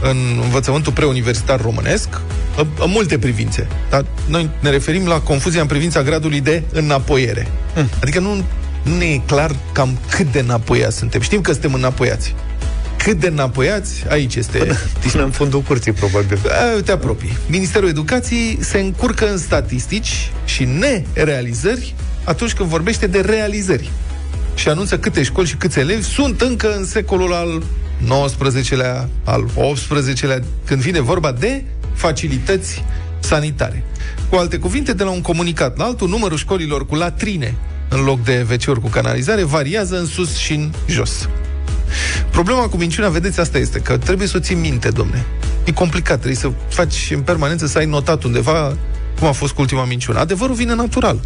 [0.00, 2.08] în învățământul preuniversitar românesc,
[2.56, 3.66] în, în multe privințe.
[3.90, 7.46] Dar noi ne referim la confuzia în privința gradului de înapoiere.
[7.76, 7.88] Mm.
[8.02, 8.34] Adică nu,
[8.82, 11.20] nu ne e clar cam cât de înapoiați suntem.
[11.20, 12.34] Știm că suntem înapoiați.
[12.96, 14.58] Cât de înapoiați, aici este...
[14.58, 14.76] Până,
[15.10, 16.38] până în fundul curții, probabil.
[16.48, 17.36] A, te apropii.
[17.46, 21.94] Ministerul Educației se încurcă în statistici și nerealizări
[22.26, 23.90] atunci când vorbește de realizări.
[24.54, 27.62] Și anunță câte școli și câți elevi sunt încă în secolul al
[28.02, 32.84] 19-lea, al 18-lea, când vine vorba de facilități
[33.18, 33.84] sanitare.
[34.28, 37.54] Cu alte cuvinte, de la un comunicat la altul, numărul școlilor cu latrine
[37.88, 41.28] în loc de wc cu canalizare variază în sus și în jos.
[42.30, 45.24] Problema cu minciuna, vedeți, asta este, că trebuie să o ții minte, domne.
[45.64, 48.76] E complicat, trebuie să faci în permanență, să ai notat undeva
[49.18, 50.18] cum a fost cu ultima minciună.
[50.18, 51.20] Adevărul vine natural.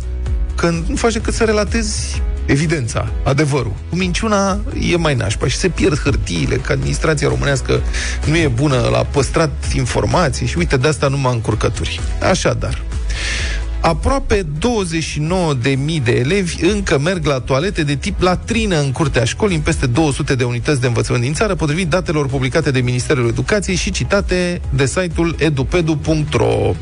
[0.60, 3.72] Când nu faci decât să relatezi evidența, adevărul.
[3.88, 7.82] Cu minciuna e mai nașpa și se pierd hârtiile, că administrația românească
[8.26, 12.00] nu e bună la păstrat informații și uite, de asta numai încurcături.
[12.30, 12.82] Așadar,
[13.80, 19.62] aproape 29.000 de elevi încă merg la toalete de tip latrină în curtea școlii, în
[19.62, 23.90] peste 200 de unități de învățământ din țară, potrivit datelor publicate de Ministerul Educației și
[23.90, 26.74] citate de site-ul edupedu.ro.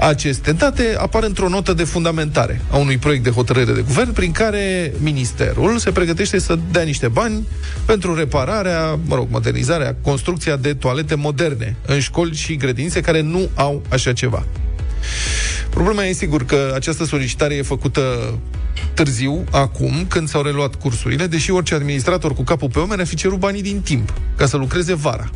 [0.00, 4.32] Aceste date apar într-o notă de fundamentare a unui proiect de hotărâre de guvern prin
[4.32, 7.46] care ministerul se pregătește să dea niște bani
[7.84, 13.48] pentru repararea, mă rog, modernizarea, construcția de toalete moderne în școli și grădinițe care nu
[13.54, 14.44] au așa ceva.
[15.70, 18.00] Problema e sigur că această solicitare e făcută
[18.94, 23.14] târziu, acum, când s-au reluat cursurile, deși orice administrator cu capul pe omen ar fi
[23.14, 25.30] cerut banii din timp, ca să lucreze vara.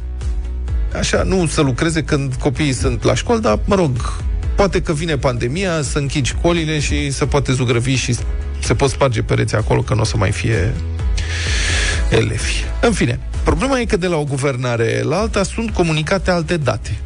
[0.99, 4.23] Așa, nu să lucreze când copiii sunt la școală, dar, mă rog,
[4.59, 8.17] poate că vine pandemia, să închizi școlile și să poate zugrăvi și
[8.63, 10.75] se pot sparge pereții acolo, că nu o să mai fie
[12.11, 12.53] elevi.
[12.81, 16.99] În fine, problema e că de la o guvernare la alta sunt comunicate alte date.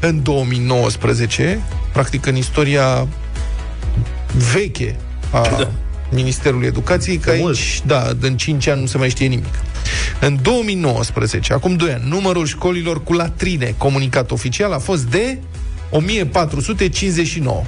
[0.00, 1.60] În 2019,
[1.92, 3.08] practic în istoria
[4.52, 4.96] veche
[5.30, 5.70] a da.
[6.10, 9.54] Ministerului Educației, că aici, da, în 5 ani nu se mai știe nimic.
[10.20, 15.38] În 2019, acum 2 ani, numărul școlilor cu latrine comunicat oficial a fost de
[15.90, 17.62] 1459.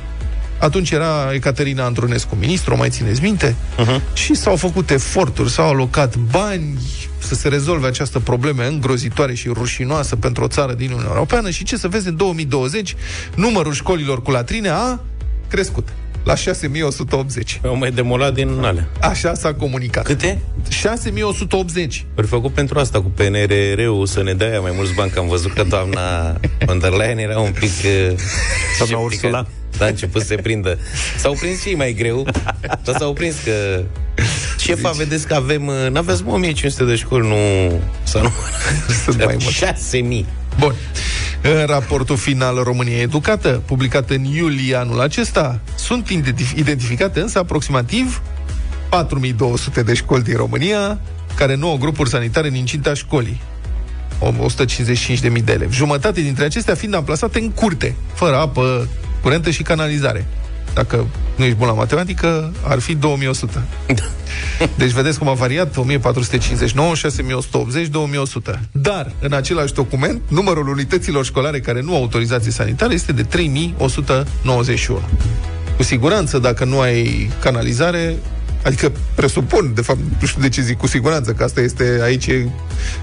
[0.59, 3.55] Atunci era Ecaterina Andronescu ministru, mai țineți minte?
[3.55, 4.15] Uh-huh.
[4.15, 6.79] Și s-au făcut eforturi, s-au alocat bani
[7.19, 11.65] să se rezolve această problemă îngrozitoare și rușinoasă pentru o țară din Uniunea Europeană și
[11.65, 12.95] ce să vezi, în 2020
[13.35, 14.99] numărul școlilor cu latrine a
[15.49, 15.89] crescut
[16.25, 17.61] la 6180.
[17.65, 18.89] Au mai demolat din alea.
[19.01, 20.05] Așa s-a comunicat.
[20.05, 20.39] Câte?
[20.69, 22.07] 6180.
[22.19, 25.53] Ori făcut pentru asta cu PNRR-ul să ne dea mai mulți bani, că am văzut
[25.53, 27.71] că doamna von der Leyen era un pic...
[27.85, 28.19] Uh,
[28.79, 29.47] doamna Ursula.
[29.79, 30.79] Da, a început să se prindă.
[31.17, 32.27] S-au prins și mai greu,
[32.85, 33.83] dar s-au prins că
[34.59, 34.97] Șefa, deci...
[34.97, 37.37] vedeți că avem, uh, n-aveți 1500 de școli, nu...
[38.03, 38.31] Să nu...
[39.05, 39.55] Sunt mai mult.
[39.55, 40.27] 6000.
[40.59, 40.75] Bun.
[41.43, 46.09] În raportul final România Educată, publicat în iulie anul acesta, sunt
[46.55, 48.23] identificate însă aproximativ
[48.89, 50.99] 4200 de școli din România
[51.35, 53.41] care nu au grupuri sanitare în incinta școlii.
[54.21, 55.77] 155.000 de elevi.
[55.77, 58.89] Jumătate dintre acestea fiind amplasate în curte, fără apă
[59.23, 60.27] curentă și canalizare.
[60.75, 63.63] Dacă nu ești bun la matematică, ar fi 2100.
[64.79, 68.61] Deci vedeți cum a variat 1459, 6180, 2100.
[68.73, 75.01] Dar, în același document, numărul unităților școlare care nu au autorizație sanitară este de 3191.
[75.77, 78.17] Cu siguranță, dacă nu ai canalizare,
[78.65, 82.27] Adică presupun, de fapt, nu știu de ce zic cu siguranță, că asta este aici
[82.27, 82.49] e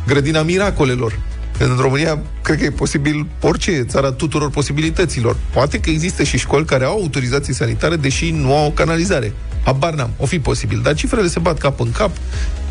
[0.07, 1.19] grădina miracolelor.
[1.59, 5.37] În România, cred că e posibil orice, țara tuturor posibilităților.
[5.53, 9.33] Poate că există și școli care au autorizații sanitare, deși nu au canalizare.
[9.63, 10.79] Habar n-am, o fi posibil.
[10.83, 12.11] Dar cifrele se bat cap în cap,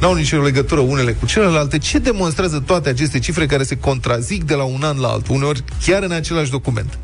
[0.00, 1.78] n-au nicio legătură unele cu celelalte.
[1.78, 5.64] Ce demonstrează toate aceste cifre care se contrazic de la un an la altul, uneori
[5.86, 6.98] chiar în același document?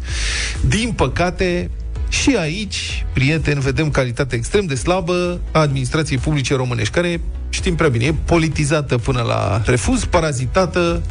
[0.69, 1.71] Din păcate,
[2.09, 7.89] și aici, prieteni, vedem calitatea extrem de slabă a administrației publice românești, care, știm prea
[7.89, 11.03] bine, e politizată până la refuz, parazitată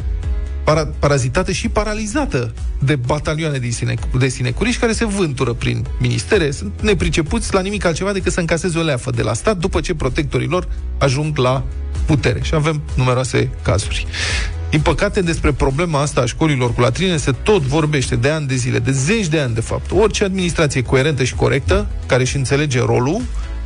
[0.64, 6.50] para, parazitată și paralizată de batalioane de, sine, de sinecuriști care se vântură prin ministere,
[6.50, 9.94] sunt nepricepuți la nimic altceva decât să încaseze o leafă de la stat după ce
[9.94, 11.64] protectorii lor ajung la
[12.06, 12.42] putere.
[12.42, 14.06] Și avem numeroase cazuri.
[14.70, 18.54] Din păcate, despre problema asta a școlilor cu latrine se tot vorbește de ani de
[18.54, 19.90] zile, de zeci de ani, de fapt.
[19.90, 23.22] Orice administrație coerentă și corectă, care își înțelege rolul,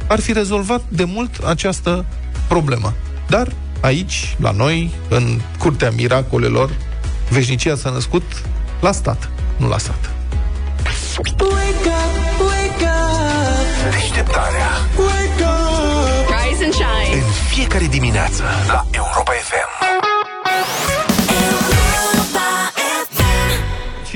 [0.09, 2.05] ar fi rezolvat de mult această
[2.49, 2.95] problemă.
[3.29, 6.71] Dar aici, la noi, în curtea miracolelor,
[7.29, 8.23] veșnicia s-a născut
[8.81, 10.11] la stat, nu la sat.
[13.91, 17.15] Deșteptarea Wake up, sunshine.
[17.15, 19.68] În fiecare dimineață la Europa FM.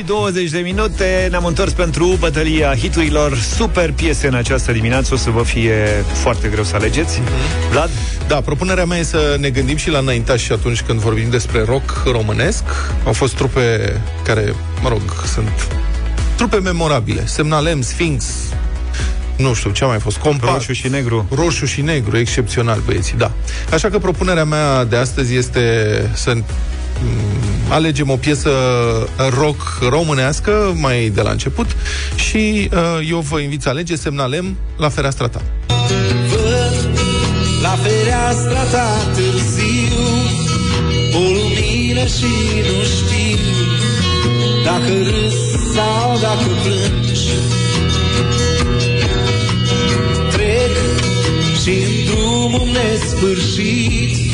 [0.02, 5.16] Și 20 de minute ne-am întors pentru bătălia hiturilor Super piese în această dimineață O
[5.16, 7.70] să vă fie foarte greu să alegeți mm-hmm.
[7.70, 7.90] Vlad?
[8.26, 12.02] Da, propunerea mea e să ne gândim și la înaintași atunci când vorbim despre rock
[12.06, 12.62] românesc
[13.04, 15.00] Au fost trupe care, mă rog,
[15.32, 15.68] sunt
[16.36, 18.24] trupe memorabile Semnalem, Sphinx,
[19.36, 20.16] nu știu, ce a mai fost?
[20.16, 20.52] Compact.
[20.52, 21.26] Roșu și negru.
[21.34, 23.30] Roșu și negru, excepțional, băieții, da.
[23.72, 26.44] Așa că propunerea mea de astăzi este să Mm,
[27.68, 28.50] alegem o piesă
[29.38, 31.66] rock românească mai de la început
[32.14, 35.42] și uh, eu vă invit să alege semnalem la fereastra ta.
[36.28, 36.98] Văd
[37.62, 40.02] la fereastra ta târziu
[41.14, 42.32] o lumină și
[42.68, 43.38] nu știu
[44.64, 45.34] dacă râs
[45.74, 47.28] sau dacă plângi.
[50.30, 50.76] Trec
[51.62, 54.31] și în drumul nesfârșit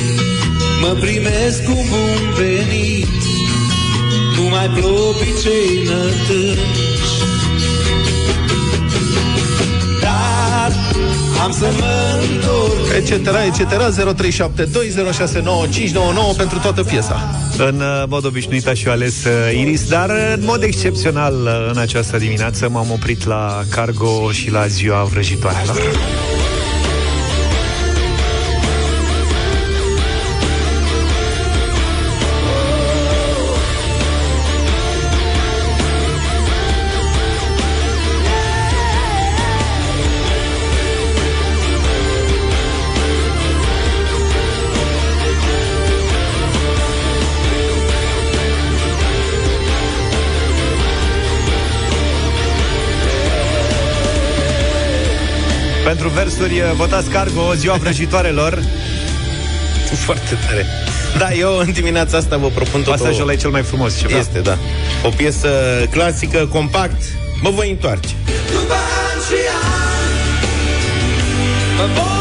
[0.81, 3.07] Mă primesc cu bun venit
[4.37, 7.17] Nu mai plopi cei nătânci.
[10.01, 10.73] Dar
[11.43, 12.93] am să mă întorc.
[12.97, 13.11] Etc,
[13.47, 13.63] etc,
[16.33, 17.35] 0372069599 pentru toată piesa.
[17.59, 21.79] În uh, mod obișnuit aș fi ales uh, Iris Dar în mod excepțional uh, în
[21.79, 25.77] această dimineață M-am oprit la Cargo și la ziua vrăjitoarelor
[55.89, 58.63] Pentru versuri, eh, votați Cargo, ziua vrăjitoarelor.
[60.05, 60.67] Foarte tare.
[61.19, 63.33] Da, eu în dimineața asta vă propun tot Asta o...
[63.33, 64.19] e cel mai frumos ceva.
[64.19, 64.59] Este, da.
[65.05, 65.49] O piesă
[65.91, 67.03] clasică, compact.
[67.43, 68.09] Mă voi întoarce.
[68.51, 70.47] După ani și ani,
[71.77, 72.18] mă voi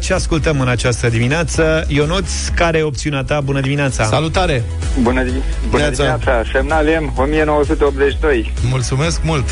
[0.00, 1.84] Ce ascultăm în această dimineață?
[1.88, 3.40] Ionuț, care e opțiunea ta?
[3.40, 4.04] Bună dimineața!
[4.04, 4.64] Salutare!
[5.02, 6.42] Bună, di- bună dimineața!
[6.52, 8.52] Semnal M 1982.
[8.70, 9.44] Mulțumesc mult!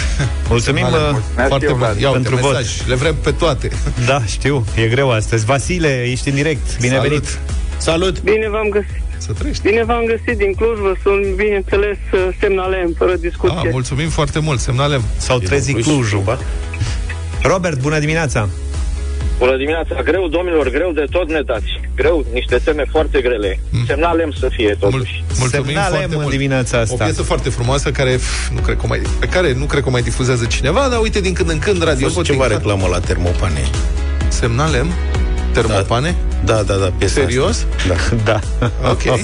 [0.48, 2.00] Mulțumim uh, foarte mult!
[2.00, 2.56] Ia pentru vot.
[2.86, 3.70] Le vrem pe toate.
[4.06, 5.44] Da, știu, e greu astăzi.
[5.44, 6.80] Vasile, ești în direct.
[6.80, 7.08] Bine Salut.
[7.08, 7.38] venit!
[7.76, 8.20] Salut!
[8.22, 9.03] Bine v-am găsit!
[9.26, 9.62] Să trăiești.
[9.68, 13.58] Bine v-am găsit din Cluj, vă sunt, bineînțeles, uh, semnalem, fără discuție.
[13.64, 15.02] Ah, mulțumim foarte mult, semnalem.
[15.16, 16.38] Sau trezit Clujul.
[17.42, 18.48] Robert, bună dimineața!
[19.38, 20.02] Bună dimineața!
[20.02, 21.80] Greu, domnilor, greu de tot ne dați.
[21.96, 23.60] Greu, niște teme foarte grele.
[23.70, 23.84] Mm.
[23.86, 25.24] Semnalem să fie, totuși.
[25.38, 26.30] Mulțumim Semnalem foarte mult.
[26.30, 26.94] dimineața asta.
[26.94, 28.18] O piesă foarte frumoasă care
[28.54, 31.32] nu cred că mai, pe care nu cred că mai difuzează cineva, dar uite, din
[31.32, 32.08] când în când radio...
[32.08, 33.62] Fost ceva reclamă la termopane.
[34.28, 34.86] Semnalem?
[35.54, 36.14] Termopane?
[36.44, 36.92] Da, da, da.
[36.98, 37.66] Piesa Serios?
[37.92, 38.16] Asta.
[38.24, 38.40] Da.
[38.58, 38.90] Da.
[38.90, 39.02] Ok.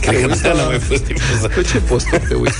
[0.00, 1.54] Cred că nu a mai fost difuzat.
[1.54, 2.58] Pe ce post te uiți?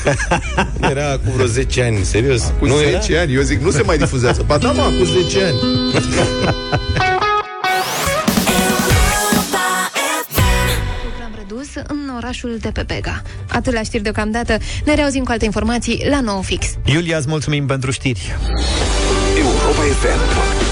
[0.81, 2.53] Era cu vreo 10 ani, serios.
[2.59, 3.21] Cu nu 10 era?
[3.23, 3.35] ani?
[3.35, 4.43] Eu zic, nu se mai difuzează.
[4.47, 5.59] Ba da, mă, cu 10 ani.
[11.87, 13.23] în orașul de pe Pega.
[13.49, 14.57] Atât la știri deocamdată.
[14.85, 16.67] Ne reauzim cu alte informații la nou fix.
[16.85, 18.37] Iulia, îți mulțumim pentru știri.
[19.39, 20.72] Europa FM pe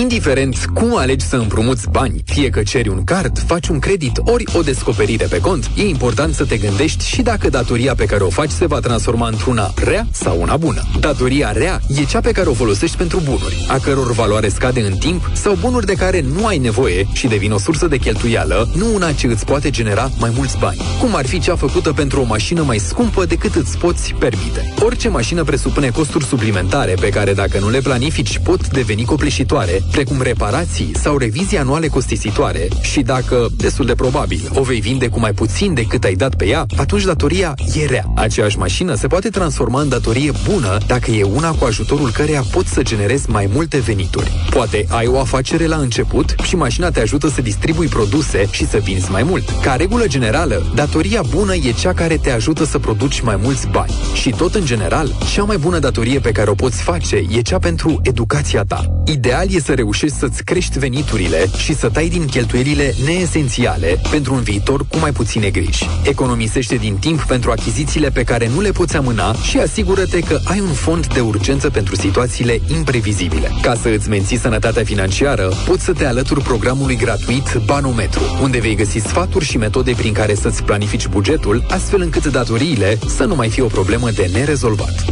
[0.00, 4.44] Indiferent cum alegi să împrumuți bani, fie că ceri un card, faci un credit ori
[4.52, 8.28] o descoperire pe cont, e important să te gândești și dacă datoria pe care o
[8.28, 10.82] faci se va transforma într-una rea sau una bună.
[11.00, 14.96] Datoria rea e cea pe care o folosești pentru bunuri, a căror valoare scade în
[14.96, 18.94] timp sau bunuri de care nu ai nevoie și devin o sursă de cheltuială, nu
[18.94, 20.80] una ce îți poate genera mai mulți bani.
[21.00, 24.74] Cum ar fi cea făcută pentru o mașină mai scumpă decât îți poți permite.
[24.82, 30.22] Orice mașină presupune costuri suplimentare pe care dacă nu le planifici pot deveni copleșitoare, precum
[30.22, 35.32] reparații sau revizii anuale costisitoare și dacă, destul de probabil, o vei vinde cu mai
[35.32, 38.04] puțin decât ai dat pe ea, atunci datoria e rea.
[38.14, 42.72] Aceeași mașină se poate transforma în datorie bună dacă e una cu ajutorul căreia poți
[42.72, 44.32] să generezi mai multe venituri.
[44.50, 48.78] Poate ai o afacere la început și mașina te ajută să distribui produse și să
[48.78, 49.50] vinzi mai mult.
[49.62, 53.92] Ca regulă generală, datoria bună e cea care te ajută să produci mai mulți bani.
[54.14, 57.58] Și tot în general, cea mai bună datorie pe care o poți face e cea
[57.58, 59.02] pentru educația ta.
[59.06, 64.42] Ideal e să reușești să-ți crești veniturile și să tai din cheltuielile neesențiale pentru un
[64.42, 65.88] viitor cu mai puține griji.
[66.02, 70.60] Economisește din timp pentru achizițiile pe care nu le poți amâna și asigură-te că ai
[70.60, 73.50] un fond de urgență pentru situațiile imprevizibile.
[73.62, 78.74] Ca să îți menții sănătatea financiară, poți să te alături programului gratuit Banometru, unde vei
[78.74, 83.48] găsi sfaturi și metode prin care să-ți planifici bugetul, astfel încât datoriile să nu mai
[83.48, 85.04] fie o problemă de nerezolvat.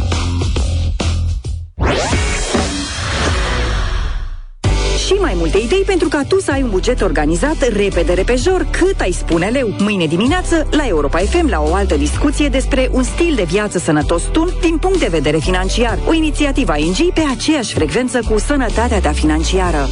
[5.07, 8.99] Și mai multe idei pentru ca tu să ai un buget organizat repede, repejor, cât
[8.99, 9.73] ai spune leu.
[9.79, 14.23] Mâine dimineață, la Europa FM, la o altă discuție despre un stil de viață sănătos
[14.23, 15.99] tun din punct de vedere financiar.
[16.07, 19.87] O inițiativă ING pe aceeași frecvență cu sănătatea ta financiară.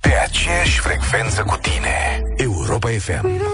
[0.00, 2.22] Pe aceeași frecvență cu tine.
[2.36, 3.49] Europa FM.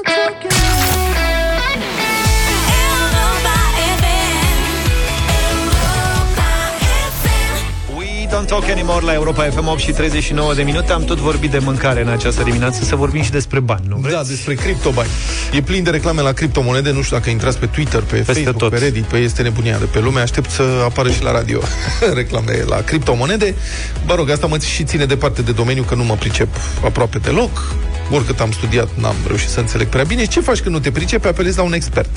[8.36, 11.58] Don't Talk Anymore la Europa FM 8 și 39 de minute Am tot vorbit de
[11.58, 14.14] mâncare în această dimineață Să vorbim și despre bani, nu vreți?
[14.14, 15.08] Da, despre criptobani.
[15.52, 18.56] E plin de reclame la criptomonede, nu știu dacă intrați pe Twitter, pe Peste Facebook,
[18.56, 18.70] tot.
[18.70, 20.20] pe Reddit, pe este nebunia de pe lume.
[20.20, 21.60] Aștept să apară și la radio
[22.14, 23.54] reclame la criptomonede.
[24.06, 26.48] Mă rog, asta mă și ține departe de domeniu, că nu mă pricep
[26.84, 27.74] aproape deloc.
[28.10, 30.22] Oricât am studiat, n-am reușit să înțeleg prea bine.
[30.22, 31.26] Și ce faci când nu te pricepi?
[31.26, 32.10] Apelezi la un expert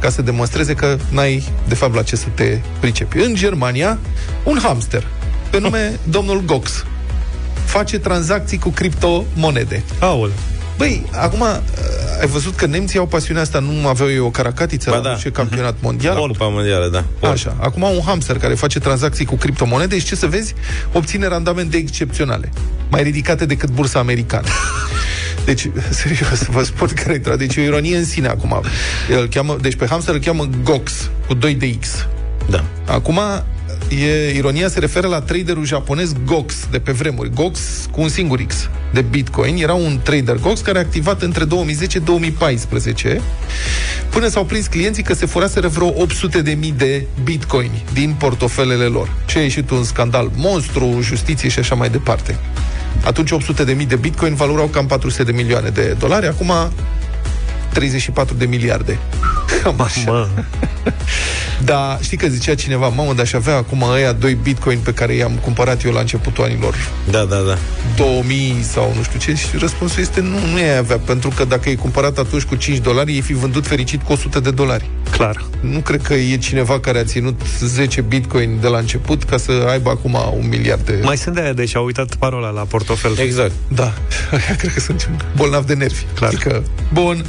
[0.00, 3.18] ca să demonstreze că n-ai, de fapt, la ce să te pricepi.
[3.18, 3.98] În Germania,
[4.44, 5.04] un hamster,
[5.56, 6.84] pe nume domnul Gox,
[7.64, 9.82] face tranzacții cu criptomonede.
[10.00, 10.32] Aul.
[10.76, 11.46] Băi, acum, uh,
[12.20, 15.10] ai văzut că nemții au pasiunea asta, nu aveau eu o caracatiță Ba la da.
[15.10, 16.16] nu știu ce campionat mondial?
[16.16, 17.04] Cupa mondială, da.
[17.18, 17.30] Pol.
[17.30, 17.56] Așa.
[17.60, 20.54] Acum un hamster care face tranzacții cu criptomonede și ce să vezi,
[20.92, 22.52] obține randamente excepționale,
[22.90, 24.46] mai ridicate decât bursa americană.
[25.44, 28.62] Deci, serios, vă spun care e Deci e o ironie în sine acum.
[29.10, 32.06] El îl cheamă, deci pe hamster îl cheamă Gox, cu 2 de X.
[32.50, 32.64] Da.
[32.86, 33.20] Acum,
[33.88, 37.30] e, ironia se referă la traderul japonez Gox de pe vremuri.
[37.34, 39.56] Gox cu un singur X de Bitcoin.
[39.62, 43.20] Era un trader Gox care a activat între 2010-2014
[44.10, 48.84] până s-au prins clienții că se furaseră vreo 800 de mii de Bitcoin din portofelele
[48.84, 49.12] lor.
[49.26, 52.38] Ce a ieșit un scandal monstru, justiție și așa mai departe.
[53.04, 56.52] Atunci 800 de mii de Bitcoin valorau cam 400 de milioane de dolari, acum
[57.72, 58.98] 34 de miliarde.
[59.62, 60.10] Cam așa.
[60.10, 60.28] Mă.
[61.64, 65.14] Da, știi că zicea cineva, mamă, dar aș avea acum ăia 2 bitcoin pe care
[65.14, 66.74] i-am cumpărat eu la începutul anilor
[67.10, 67.58] Da, da, da.
[67.96, 71.68] 2000 sau nu știu ce și răspunsul este nu, nu ai avea, pentru că dacă
[71.68, 74.90] ai cumpărat atunci cu 5 dolari, ei fi vândut fericit cu 100 de dolari.
[75.10, 75.44] Clar.
[75.60, 79.66] Nu cred că e cineva care a ținut 10 bitcoin de la început ca să
[79.70, 81.00] aibă acum un miliard de...
[81.02, 83.12] Mai sunt de aia, deci au uitat parola la portofel.
[83.18, 83.52] Exact.
[83.68, 83.92] Da,
[84.30, 86.02] Aia cred că sunt bolnav de nervi.
[86.14, 86.30] Clar.
[86.30, 87.24] Adică, bun.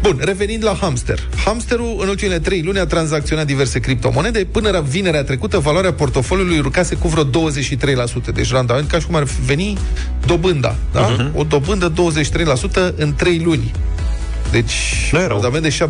[0.00, 1.18] Bun, revenind la hamster.
[1.44, 4.46] Hamsterul în ultimele 3 luni a tranzacționat diverse criptomonede.
[4.50, 7.26] Până la vinerea trecută, valoarea portofoliului urcase cu vreo 23%.
[8.34, 9.78] Deci randament ca și cum ar veni
[10.26, 10.74] dobânda.
[10.92, 11.16] Da?
[11.16, 11.32] Uh-huh.
[11.34, 11.92] O dobândă
[12.92, 13.72] 23% în 3 luni.
[14.50, 15.40] Deci, Nu e rău.
[15.40, 15.86] randament de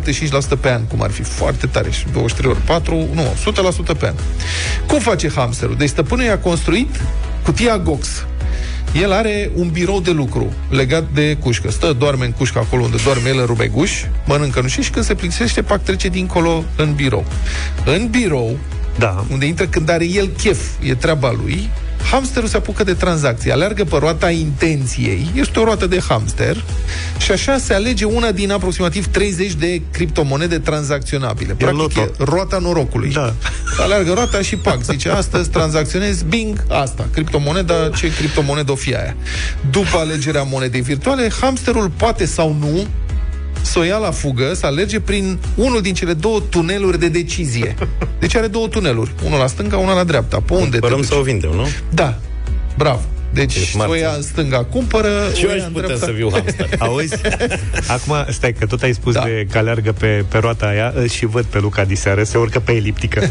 [0.55, 1.91] 75% pe an, cum ar fi foarte tare.
[1.91, 3.35] Și 23 ori 4, nu,
[3.93, 4.13] 100% pe an.
[4.87, 5.75] Cum face hamsterul?
[5.77, 6.95] Deci stăpânul i-a construit
[7.43, 8.25] cutia Gox.
[9.01, 11.71] El are un birou de lucru legat de cușcă.
[11.71, 13.91] Stă, doarme în cușcă acolo unde doarme el în rubeguș,
[14.25, 17.25] mănâncă nu știu și când se plictisește, pac trece dincolo în birou.
[17.85, 18.57] În birou,
[18.97, 19.25] Da.
[19.31, 21.69] unde intră când are el chef, e treaba lui,
[22.11, 26.63] hamsterul se apucă de tranzacții, aleargă pe roata intenției, este o roată de hamster,
[27.17, 31.53] și așa se alege una din aproximativ 30 de criptomonede tranzacționabile.
[31.53, 32.01] Practic, loto.
[32.01, 33.11] e roata norocului.
[33.11, 33.33] Da.
[33.83, 39.15] Aleargă roata și pac, zice, astăzi tranzacționez, bing, asta, criptomoneda, ce criptomonedă o fi aia.
[39.71, 42.87] După alegerea monedei virtuale, hamsterul poate sau nu
[43.61, 47.75] să o ia la fugă, să alerge prin unul din cele două tuneluri de decizie.
[48.19, 50.39] Deci are două tuneluri, unul la stânga, unul la dreapta.
[50.45, 51.07] Pe unde te Părăm duci?
[51.07, 51.67] să o vindem, nu?
[51.89, 52.19] Da,
[52.77, 53.01] bravo.
[53.33, 53.97] Deci Ești o marțe.
[53.97, 56.05] ia în stânga cumpără, Și eu o aș ia în putea dreapta.
[56.05, 56.69] să fiu hamster.
[56.79, 57.15] Auzi?
[57.87, 59.23] Acum, stai, că tot ai spus da.
[59.23, 62.59] de că alergă pe, pe roata aia îl și văd pe Luca diseară, se urcă
[62.59, 63.27] pe eliptică.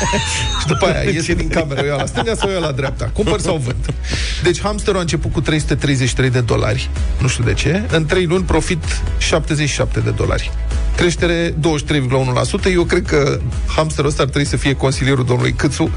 [0.60, 3.10] Și după aia iese din cameră, o ia la stânga sau o ia la dreapta.
[3.12, 3.94] Cumpăr sau vând.
[4.42, 6.90] Deci hamsterul a început cu 333 de dolari.
[7.18, 7.82] Nu știu de ce.
[7.90, 8.84] În 3 luni profit
[9.18, 10.50] 77 de dolari.
[10.96, 11.54] Creștere 23,1%.
[12.72, 15.90] Eu cred că hamsterul ăsta ar trebui să fie consilierul domnului Câțu.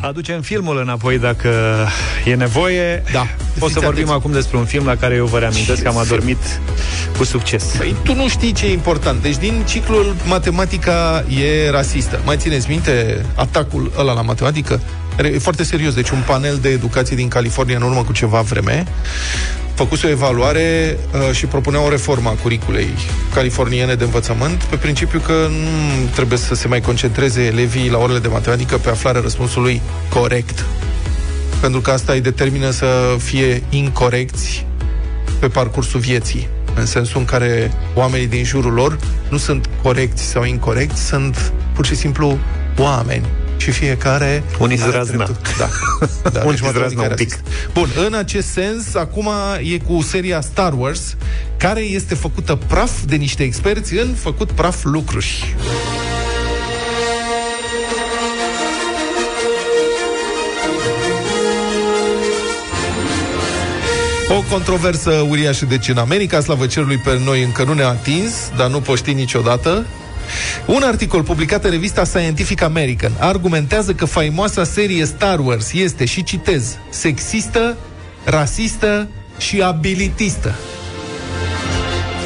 [0.00, 1.50] Aducem filmul înapoi dacă
[2.24, 3.02] e nevoie.
[3.12, 3.20] Da.
[3.20, 3.24] O
[3.58, 4.12] să Fiți vorbim atenți.
[4.12, 6.60] acum despre un film la care eu vă reamintesc că am adormit
[7.16, 7.64] cu succes.
[7.64, 9.22] Păi tu nu știi ce e important.
[9.22, 12.20] Deci din ciclul matematica e rasistă.
[12.24, 14.80] Mai țineți minte atacul ăla la matematică?
[15.24, 15.94] E foarte serios.
[15.94, 18.86] Deci un panel de educație din California în urmă cu ceva vreme
[19.78, 22.88] făcuse o evaluare uh, și propunea o reformă a curiculei
[23.34, 28.18] californiene de învățământ pe principiu că nu trebuie să se mai concentreze elevii la orele
[28.18, 30.64] de matematică pe aflarea răspunsului corect.
[31.60, 32.86] Pentru că asta îi determină să
[33.18, 34.66] fie incorecți
[35.38, 38.98] pe parcursul vieții, în sensul în care oamenii din jurul lor
[39.28, 42.38] nu sunt corecți sau incorecți, sunt pur și simplu
[42.78, 43.26] oameni.
[43.58, 44.42] Și fiecare...
[44.58, 45.24] Unii are zrazna.
[45.24, 45.68] dreptul- Da.
[46.30, 47.28] da Unii deci matematica zrazna un e pic.
[47.30, 47.50] rasistă.
[47.72, 49.28] Bun, în acest sens, acum
[49.74, 51.16] e cu seria Star Wars,
[51.56, 55.54] care este făcută praf de niște experți în făcut praf lucruri.
[64.36, 68.68] O controversă uriașă deci în America, slavă cerului pe noi încă nu ne-a atins, dar
[68.70, 69.86] nu poști niciodată.
[70.66, 76.22] Un articol publicat în revista Scientific American argumentează că faimoasa serie Star Wars este, și
[76.22, 77.76] citez, sexistă,
[78.24, 79.08] rasistă
[79.38, 80.54] și abilitistă.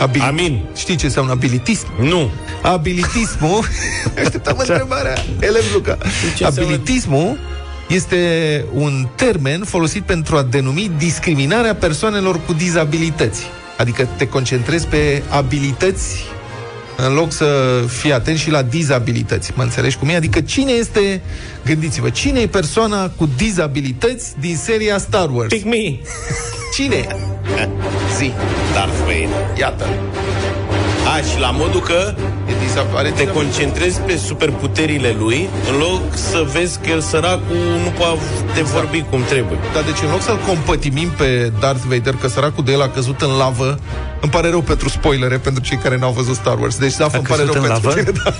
[0.00, 0.22] Abil...
[0.22, 0.64] Amin.
[0.76, 1.86] Știi ce înseamnă abilitism?
[2.00, 2.30] Nu.
[2.62, 3.64] Abilitismul
[4.24, 5.98] Așteptam întrebarea Elev Luca
[6.36, 6.61] Ce înseamnă?
[6.72, 7.38] Abilitismul
[7.88, 13.42] este un termen folosit pentru a denumi discriminarea persoanelor cu dizabilități.
[13.76, 16.24] Adică te concentrezi pe abilități
[16.97, 19.53] în loc să fii atent și la dizabilități.
[19.55, 20.16] Mă înțelegi cum e?
[20.16, 21.20] Adică cine este,
[21.64, 25.53] gândiți-vă, cine e persoana cu dizabilități din seria Star Wars?
[25.53, 25.99] Pick me.
[26.74, 27.07] Cine e?
[28.18, 28.32] Zi.
[28.74, 29.57] Darth Vader.
[29.59, 29.86] Iată.
[31.12, 32.14] A, și la modul că
[32.48, 33.32] E disa- are te dizabilități.
[33.32, 38.18] concentrezi pe superputerile lui în loc să vezi că el săracul nu poate
[38.54, 39.58] te vorbi cum trebuie.
[39.74, 43.20] Dar deci în loc să-l compătimim pe Darth Vader, că săracul de el a căzut
[43.20, 43.78] în lavă,
[44.20, 46.76] îmi pare rău pentru spoilere, pentru cei care n-au văzut Star Wars.
[46.78, 48.00] Deci, da, îmi pare căzut rău în pentru lavă?
[48.00, 48.30] tine, da.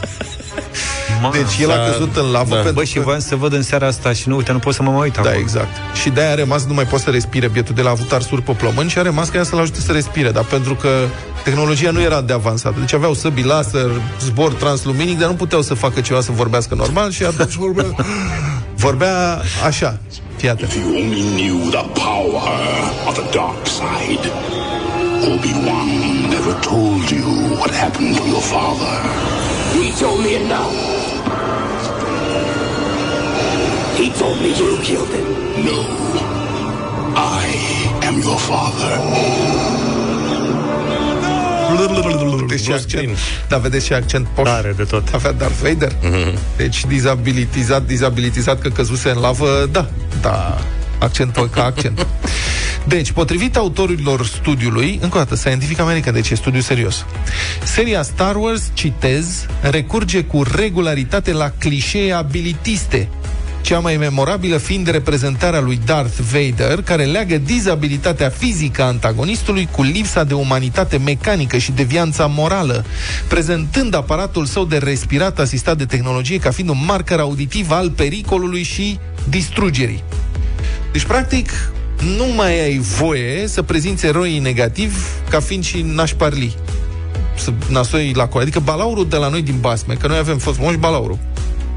[1.23, 1.83] Ma, Deci el a Da.
[1.91, 2.55] căzut în lavă Da.
[2.55, 3.01] pentru Bă, și că...
[3.01, 5.15] voiam să văd în seara asta și nu, uite, nu pot să mă mai uit
[5.15, 5.41] Da, acum.
[5.41, 5.69] exact.
[6.03, 8.43] Și de-aia a rămas, nu mai poate să respire bietul de la a avut arsuri
[8.43, 10.89] pe plămâni și a rămas ca ea să-l ajute să respire, dar pentru că
[11.45, 12.75] tehnologia nu era de avansată.
[12.79, 17.11] Deci aveau săbii laser, zbor transluminic, dar nu puteau să facă ceva să vorbească normal
[17.11, 17.87] și atunci vorbea,
[18.85, 19.99] vorbea așa.
[20.37, 20.71] Fii atent.
[20.71, 22.43] If you only knew the power
[23.09, 24.27] of the dark side.
[25.33, 25.89] Obi-Wan
[26.35, 27.25] never told you
[27.59, 28.95] what happened to your father.
[29.77, 31.02] He told me enough.
[33.97, 35.27] He told me you killed him.
[35.67, 35.79] No.
[37.15, 38.93] I am your father.
[42.49, 43.19] Deci și accent,
[43.49, 44.49] da, vedeți și accent poș.
[44.49, 45.09] Tare de tot.
[45.15, 45.93] Avea Darth Vader.
[46.57, 49.89] Deci dizabilitizat, dizabilitizat că căzuse în lavă, da,
[50.21, 50.59] da,
[50.99, 52.07] accent ca accent.
[52.87, 57.05] Deci, potrivit autorilor studiului, încă o dată, Scientific American, deci e studiu serios.
[57.65, 63.09] Seria Star Wars, citez, recurge cu regularitate la clișee abilitiste,
[63.63, 69.83] cea mai memorabilă fiind reprezentarea lui Darth Vader, care leagă dizabilitatea fizică a antagonistului cu
[69.83, 72.85] lipsa de umanitate mecanică și devianța morală,
[73.29, 78.63] prezentând aparatul său de respirat asistat de tehnologie ca fiind un marker auditiv al pericolului
[78.63, 78.99] și
[79.29, 80.03] distrugerii.
[80.93, 81.51] Deci, practic,
[82.17, 86.55] nu mai ai voie să prezinți eroii negativ ca fiind și nașparli.
[87.37, 88.47] Să nasoi la coadă.
[88.47, 91.19] Adică balaurul de la noi din basme, că noi avem fost moși balaurul.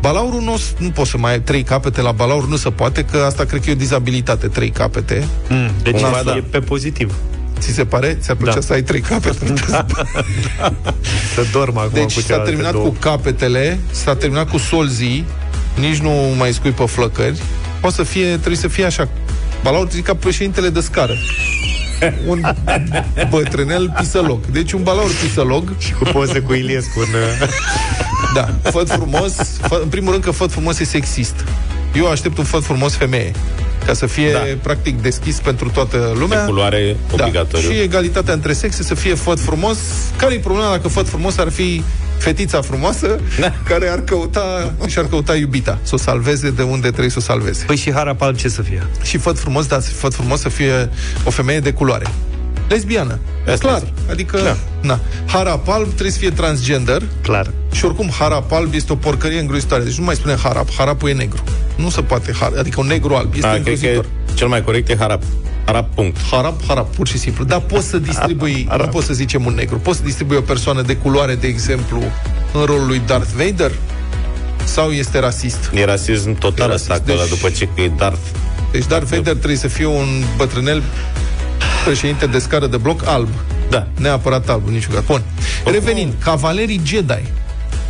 [0.06, 3.18] Balaurul nu, nu poți să mai ai trei capete la balaur, nu se poate, că
[3.18, 5.28] asta cred că e o dizabilitate, trei capete.
[5.50, 6.36] Mm, deci Cumva, e, da.
[6.36, 7.14] e pe pozitiv.
[7.60, 8.18] Ți se pare?
[8.22, 8.62] Ți-ar plăcea Da.
[8.62, 9.54] să ai trei capete?
[11.36, 12.86] Să dorm acum Deci cu s-a celelalte terminat două.
[12.86, 15.26] cu capetele, s-a terminat cu solzii,
[15.80, 17.42] nici nu mai scui pe flăcări.
[17.80, 19.08] Poate să fie, trebuie să fie așa.
[19.64, 21.14] Balaur zic ca președintele de scară.
[22.28, 22.42] Un
[23.30, 24.46] bătrânel pisălog.
[24.46, 25.74] Deci un balaur pisălog.
[25.78, 27.08] Și cu poze cu Iliescu în...
[28.34, 29.34] Da, făt frumos.
[29.62, 31.46] Fă, în primul rând că făt frumos e sexist.
[31.94, 33.32] Eu aștept un făt frumos femeie.
[33.86, 34.40] Ca să fie, Da.
[34.62, 36.40] practic, deschis pentru toată lumea.
[36.40, 37.68] De culoare obligatoriu.
[37.68, 37.74] Da.
[37.74, 39.78] Și egalitatea între sexe să fie făt frumos.
[40.18, 41.84] Care e problema dacă făt frumos ar fi
[42.18, 43.54] fetița frumoasă da.
[43.68, 47.64] care ar căuta, și-ar căuta iubita, să o salveze de unde trebuie să o salveze.
[47.66, 48.84] Păi și harap alb ce să fie?
[49.04, 50.90] Și făt frumos, dar făt frumos să fie
[51.24, 52.06] o femeie de culoare.
[52.70, 53.20] Lesbiană.
[53.48, 53.80] Asta clar.
[53.80, 54.10] zic.
[54.12, 54.58] Adică, Clar.
[54.82, 55.00] na.
[55.26, 57.02] Harap alb trebuie să fie transgender.
[57.22, 57.52] Clar.
[57.76, 59.84] Și oricum, harap alb este o porcărie îngrozitoare.
[59.84, 61.44] Deci nu mai spune harap, harapul e negru.
[61.76, 63.34] Nu se poate, har, adică un negru alb.
[63.34, 64.06] Este Da, cred că îngrozitor.
[64.34, 65.24] cel mai corect e harap.
[65.66, 66.18] Harap, punct.
[66.32, 67.44] Harap, harap, pur și simplu.
[67.44, 70.82] Dar poți să distribui, nu poți să zicem un negru, poți să distribui o persoană
[70.82, 72.02] de culoare, de exemplu,
[72.54, 73.72] în rolul lui Darth Vader?
[74.64, 75.72] Sau este rasist?
[75.74, 78.20] E rasism total E ăsta, rasist, că ăla deci- după ce că e Darth.
[78.72, 80.84] Deci Darth Vader trebuie să fie un bătrânel
[81.86, 83.30] președinte de scară de bloc alb.
[83.70, 83.88] Da.
[84.00, 85.04] Neapărat alb, niciun caz.
[85.04, 85.22] Bun.
[85.66, 87.22] Revenind, Cavalerii Jedi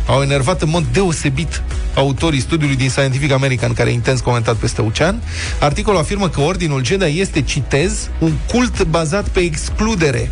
[0.06, 1.62] au enervat în mod deosebit
[1.94, 5.22] autorii studiului din Scientific American, care e intens comentat peste ocean.
[5.60, 10.30] Articolul afirmă că Ordinul Jedi este, citez, un cult bazat pe excludere.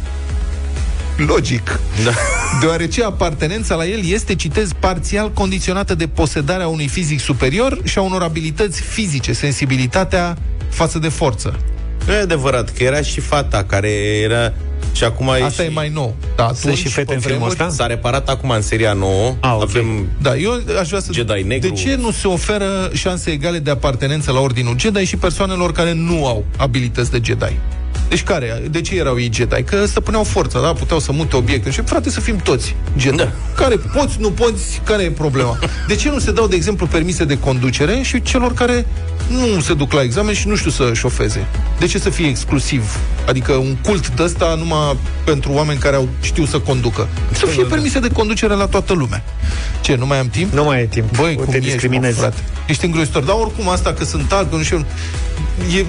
[1.17, 1.81] Logic.
[2.05, 2.11] Da.
[2.61, 8.01] Deoarece apartenența la el este, citez, parțial condiționată de posedarea unui fizic superior și a
[8.01, 10.37] unor abilități fizice, sensibilitatea
[10.69, 11.59] față de forță.
[12.07, 13.91] Nu e adevărat, că era și fata care
[14.23, 14.53] era...
[14.95, 15.69] Și acum Asta și...
[15.69, 16.15] e mai nou.
[16.37, 17.83] Da, Sunt și fete pe în filmul vremuri- ăsta?
[17.83, 19.35] S-a reparat acum în seria nouă.
[19.41, 19.63] Ah, ok.
[19.63, 21.13] Avem Da, eu aș vrea să...
[21.13, 21.69] Jedi negru.
[21.69, 25.93] De ce nu se oferă șanse egale de apartenență la Ordinul Jedi și persoanelor care
[25.93, 27.53] nu au abilități de Jedi?
[28.09, 28.63] Deci care?
[28.71, 29.63] De ce erau ei Jedi?
[29.63, 30.73] Că stăpâneau forța, da?
[30.73, 31.71] Puteau să mute obiecte.
[31.71, 33.17] Și frate, să fim toți Jedi.
[33.17, 33.33] Da.
[33.57, 35.59] Care poți, nu poți, care e problema?
[35.89, 38.87] De ce nu se dau, de exemplu, permise de conducere și celor care
[39.29, 41.47] nu se duc la examen și nu știu să șofeze?
[41.79, 42.99] De ce să fie exclusiv?
[43.29, 47.09] Adică un cult de ăsta numai pentru oameni care au știu să conducă.
[47.33, 49.25] Să fie permise de conducere la toată lumea.
[49.81, 50.53] Ce, nu mai am timp?
[50.53, 51.17] Nu mai e timp.
[51.17, 52.15] Băi, cum te ești, discriminezi.
[52.15, 52.43] Mă, frate?
[52.67, 53.23] Ești îngrozitor.
[53.23, 54.87] Dar oricum asta că sunt alb, că nu știu...
[55.79, 55.85] E,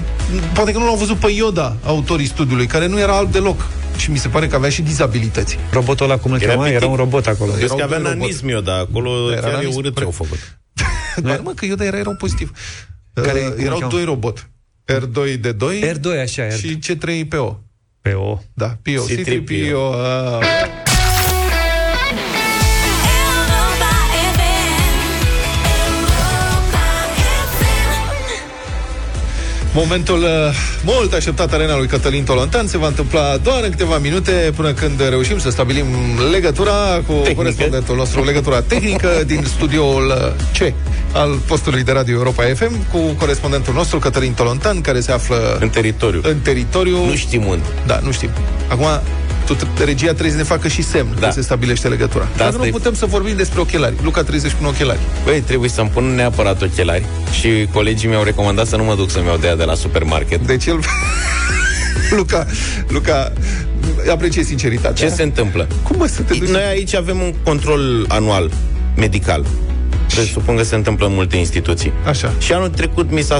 [0.52, 3.66] poate că nu l-au văzut pe Yoda, autorii studiului, care nu era alb deloc.
[3.96, 5.58] Și mi se pare că avea și dizabilități.
[5.72, 6.62] Robotul ăla cum îl Era chema?
[6.64, 6.76] pitic.
[6.80, 7.50] Era un robot acolo.
[7.52, 8.20] Vezi Erau că avea doi roboți.
[8.26, 10.18] nanism eu, dar acolo Da, era chiar e nanism, urât ce corect.
[10.20, 10.58] au făcut.
[11.28, 12.50] Dar mă, că Yoda era erau pozitiv.
[13.14, 13.92] Care- Care, cum îl erau cheamă?
[13.92, 14.48] doi robot.
[14.92, 16.58] R2D2 R2, așa, R2.
[16.58, 17.54] și C3PO.
[18.00, 18.38] Pe o.
[18.54, 18.90] Da, PO.
[18.90, 19.24] C3PO.
[19.24, 19.94] C3PO.
[29.76, 30.28] Momentul uh,
[30.84, 35.08] mult așteptat arena lui Cătălin Tolontan se va întâmpla doar în câteva minute până când
[35.08, 35.86] reușim să stabilim
[36.32, 36.72] legătura
[37.06, 37.34] cu Tehnică.
[37.34, 40.72] corespondentul nostru, legătura tehnică din studioul uh, C
[41.12, 45.68] al postului de radio Europa FM cu corespondentul nostru Cătălin Tolontan care se află În
[45.68, 46.20] teritoriu.
[46.24, 47.04] în teritoriu.
[47.04, 47.64] Nu știm unde.
[47.86, 48.30] Da, nu știm.
[48.68, 48.86] Acum,
[49.54, 51.20] tu, regia trebuie să ne facă și semn da.
[51.20, 51.26] Da.
[51.26, 52.24] că se stabilește legătura.
[52.24, 53.94] Da, Dar asta nu e- putem să vorbim despre ochelari.
[54.02, 54.98] Luca 30 cu ochelari.
[55.24, 57.04] Băi, trebuie să-mi pun neapărat ochelari
[57.40, 60.46] și colegii mi-au recomandat să nu mă duc să-mi iau de aia de la supermarket.
[60.46, 60.80] Deci el...
[62.16, 62.46] Luca,
[62.88, 63.32] Luca,
[64.10, 65.08] apreciez sinceritatea.
[65.08, 65.66] Ce se întâmplă?
[65.82, 66.48] Cum mă să te duci?
[66.48, 68.50] Noi aici avem un control anual
[68.96, 69.44] medical.
[70.14, 71.92] Presupun că se întâmplă în multe instituții.
[72.06, 72.32] Așa.
[72.38, 73.38] Și anul trecut mi s-a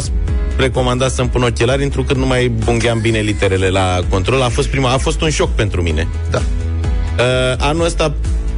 [0.56, 4.42] recomandat să-mi pun ochelari, întrucât nu mai bungheam bine literele la control.
[4.42, 6.08] A fost prima, a fost un șoc pentru mine.
[6.30, 6.38] Da.
[6.38, 7.24] Uh,
[7.58, 8.14] anul ăsta,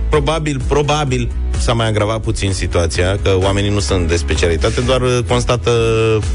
[0.08, 5.18] probabil, probabil, s-a mai agravat puțin situația, că oamenii nu sunt de specialitate, doar uh,
[5.28, 5.70] constată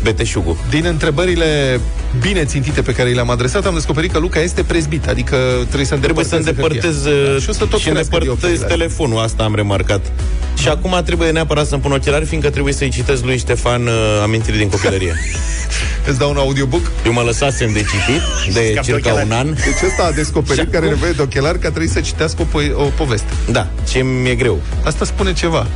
[0.04, 0.58] beteșugul.
[0.70, 1.80] Din întrebările
[2.22, 5.96] bine țintite pe care le-am adresat, am descoperit că Luca este prezbit, adică trebuie să
[5.96, 7.34] Trebuie să îndepărteze îndepărtez hârtia.
[7.34, 8.66] da, și o să tot și crească îndepărtez dioptriile.
[8.68, 10.12] telefonul, asta am remarcat.
[10.58, 13.92] Și acum trebuie neapărat să-mi pun ochelari, fiindcă trebuie să-i citesc lui Ștefan uh,
[14.24, 15.14] amintiri din copilărie.
[16.08, 16.92] Îți dau un audiobook?
[17.06, 18.22] Eu mă lăsasem de citit
[18.54, 19.26] de Scap de circa ochelari.
[19.26, 19.54] un an.
[19.54, 22.74] Deci ăsta a descoperit că are nevoie de ochelari ca trebuie să citească o, po-
[22.76, 23.28] o poveste.
[23.52, 24.62] Da, ce mi-e greu.
[24.84, 25.68] Asta spune ceva.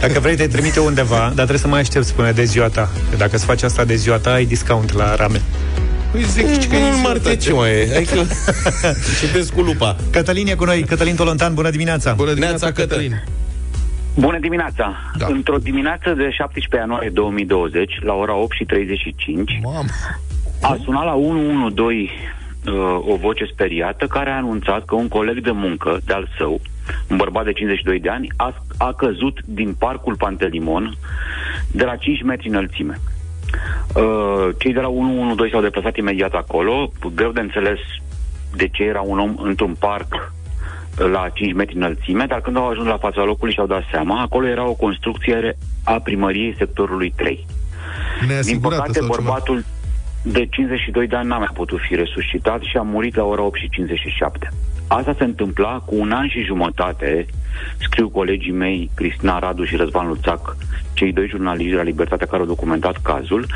[0.00, 2.88] Dacă vrei, te trimite undeva, dar trebuie să mai aștepți până de ziua ta.
[3.10, 5.42] Că dacă îți faci asta de ziua ta, ai discount la ramen.
[6.12, 7.88] Păi zic că e Nu ziua marte ta, ce mai e.
[7.92, 8.22] Hai că
[9.20, 9.96] citesc cu lupa.
[10.12, 10.82] Cătălin e cu noi.
[10.82, 12.12] Cătălin Tolontan, bună dimineața!
[12.12, 13.22] Bună dimineața, Neața, Cătălin.
[14.14, 14.96] Bună dimineața!
[15.18, 15.26] Da.
[15.26, 19.84] Într-o dimineață de 17 ianuarie 2020, la ora 8 și 35, Mamă.
[20.60, 22.10] a sunat la 112
[22.66, 26.60] uh, o voce speriată care a anunțat că un coleg de muncă de-al său,
[27.10, 30.96] un bărbat de 52 de ani, a, a căzut din parcul Pantelimon
[31.70, 33.00] de la 5 metri înălțime.
[33.94, 37.78] Uh, cei de la 112 s-au deplasat imediat acolo, greu de înțeles
[38.56, 42.68] de ce era un om într-un parc uh, la 5 metri înălțime, dar când au
[42.68, 47.46] ajuns la fața locului și-au dat seama, acolo era o construcție a primăriei sectorului 3.
[48.20, 49.16] Din Neasigurată păcate, sau ceva.
[49.16, 49.64] bărbatul
[50.22, 53.58] de 52 de ani n-a mai putut fi resuscitat și a murit la ora 8
[53.58, 54.48] și 57.
[54.88, 57.26] Asta se întâmpla cu un an și jumătate,
[57.78, 60.56] scriu colegii mei, Cristina Radu și Răzvan Luțac,
[60.92, 63.46] cei doi jurnaliști de la Libertatea care au documentat cazul,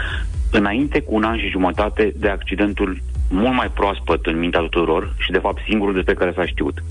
[0.51, 2.99] înainte cu un an și jumătate de accidentul
[3.30, 6.83] mult mai proaspăt în mintea tuturor și, de fapt, singurul despre care s-a știut,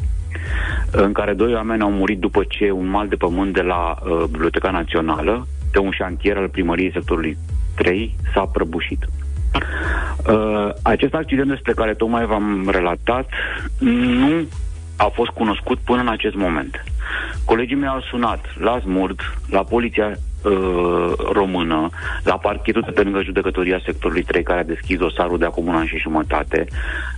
[0.91, 4.23] în care doi oameni au murit după ce un mal de pământ de la uh,
[4.23, 7.37] Biblioteca Națională, de un șantier al primăriei sectorului
[7.75, 9.07] 3, s-a prăbușit.
[10.27, 13.29] Uh, acest accident despre care tocmai v-am relatat
[13.79, 14.47] nu
[14.95, 16.83] a fost cunoscut până în acest moment.
[17.45, 21.89] Colegii mei au sunat la Smurd, la poliția uh, română,
[22.23, 25.75] la parchetul de pe lângă judecătoria sectorului 3 care a deschis dosarul de acum un
[25.75, 26.67] an și jumătate,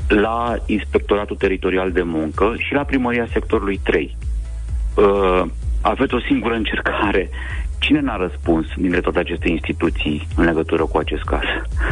[0.07, 4.17] la inspectoratul teritorial de muncă și la primăria sectorului 3.
[4.95, 5.43] Uh,
[5.81, 7.29] aveți o singură încercare
[7.83, 11.41] Cine n-a răspuns dintre toate aceste instituții în legătură cu acest caz?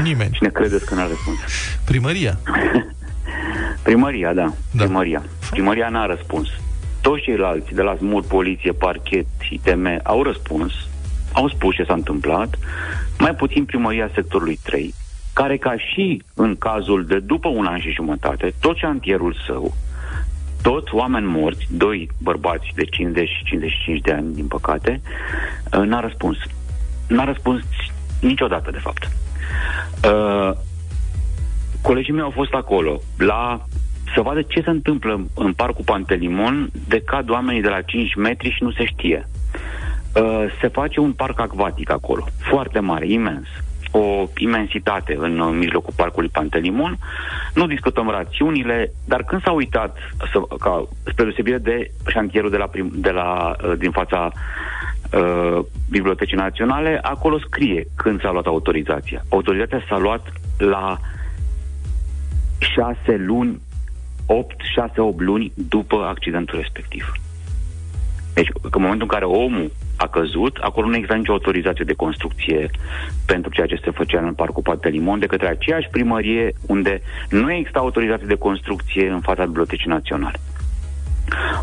[0.03, 0.31] Nimeni.
[0.31, 1.39] Cine credeți că n-a răspuns?
[1.85, 2.39] Primăria.
[3.83, 4.53] Primăria, da.
[4.71, 4.83] da.
[4.83, 5.23] Primăria.
[5.49, 6.47] Primăria n-a răspuns.
[7.01, 10.73] Toți ceilalți, de la SMUR, poliție, parchet, ITM, au răspuns,
[11.33, 12.57] au spus ce s-a întâmplat,
[13.19, 14.93] mai puțin primăria sectorului 3,
[15.33, 19.73] care ca și în cazul de după un an și jumătate, tot șantierul său,
[20.61, 25.01] toți oameni morți, doi bărbați de 50 și 55 de ani, din păcate,
[25.73, 26.37] uh, n-a răspuns.
[27.07, 27.63] N-a răspuns
[28.21, 29.09] niciodată, de fapt.
[30.05, 30.51] Uh,
[31.81, 33.65] colegii mei au fost acolo, la
[34.15, 38.51] să vadă ce se întâmplă în parcul Pantelimon, de cad oamenii de la 5 metri
[38.51, 39.27] și nu se știe.
[40.15, 43.47] Uh, se face un parc acvatic acolo, foarte mare, imens.
[43.47, 46.97] Uh, o imensitate în mijlocul parcului Pantelimon.
[47.53, 49.97] Nu discutăm rațiunile, dar când s-a uitat,
[50.31, 54.31] să, ca, spre deosebire de șantierul de la, prim, de la uh, din fața
[55.11, 59.23] uh, Bibliotecii Naționale, acolo scrie când s-a luat autorizația.
[59.29, 60.27] Autorizația s-a luat
[60.57, 60.99] la
[62.57, 63.61] șase luni,
[64.25, 67.11] 8, 6, 8 luni după accidentul respectiv.
[68.33, 69.71] Deci, în momentul în care omul
[70.01, 72.69] a căzut, acolo nu există nicio autorizație de construcție
[73.25, 77.79] pentru ceea ce se făcea în Parcul Pantelimon de către aceeași primărie unde nu există
[77.79, 80.39] autorizație de construcție în fața Bibliotecii Naționale.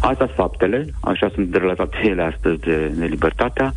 [0.01, 3.73] Astea sunt faptele, așa sunt relatate ele astăzi de, de libertatea.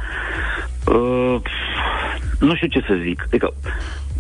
[0.87, 1.35] Uh,
[2.39, 3.23] nu știu ce să zic.
[3.27, 3.53] Adică,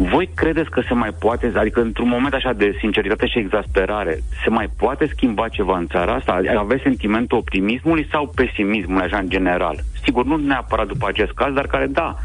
[0.09, 4.49] voi credeți că se mai poate, adică într-un moment așa de sinceritate și exasperare, se
[4.49, 6.31] mai poate schimba ceva în țara asta?
[6.31, 9.79] Adică aveți sentimentul optimismului sau pesimismului așa în general?
[10.03, 12.15] Sigur, nu neapărat după acest caz, dar care, da,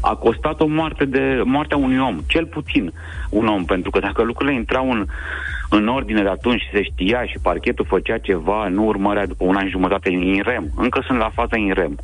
[0.00, 2.92] a costat o moarte de moartea unui om, cel puțin
[3.30, 5.06] un om, pentru că dacă lucrurile intrau în,
[5.70, 9.56] în ordine de atunci și se știa și parchetul făcea ceva, nu urmărea după un
[9.56, 11.98] an și jumătate în rem, încă sunt la faza în rem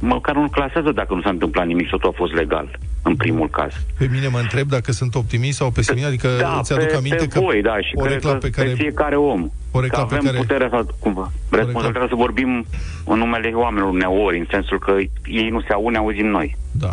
[0.00, 3.48] măcar nu clasează dacă nu s-a întâmplat nimic și totul a fost legal, în primul
[3.48, 3.72] caz.
[3.98, 7.16] Pe mine mă întreb dacă sunt optimist sau pesimist, adică da, îți aduc pe, aminte
[7.16, 8.68] pe că voi, da, și o cred că pe care...
[8.68, 9.50] pe fiecare om.
[9.70, 10.38] O că avem pe care...
[10.38, 12.66] puterea să, cumva, responsabilitatea să vorbim
[13.04, 14.92] în numele oamenilor uneori, în sensul că
[15.24, 16.56] ei nu se au, ne auzim noi.
[16.70, 16.92] Da.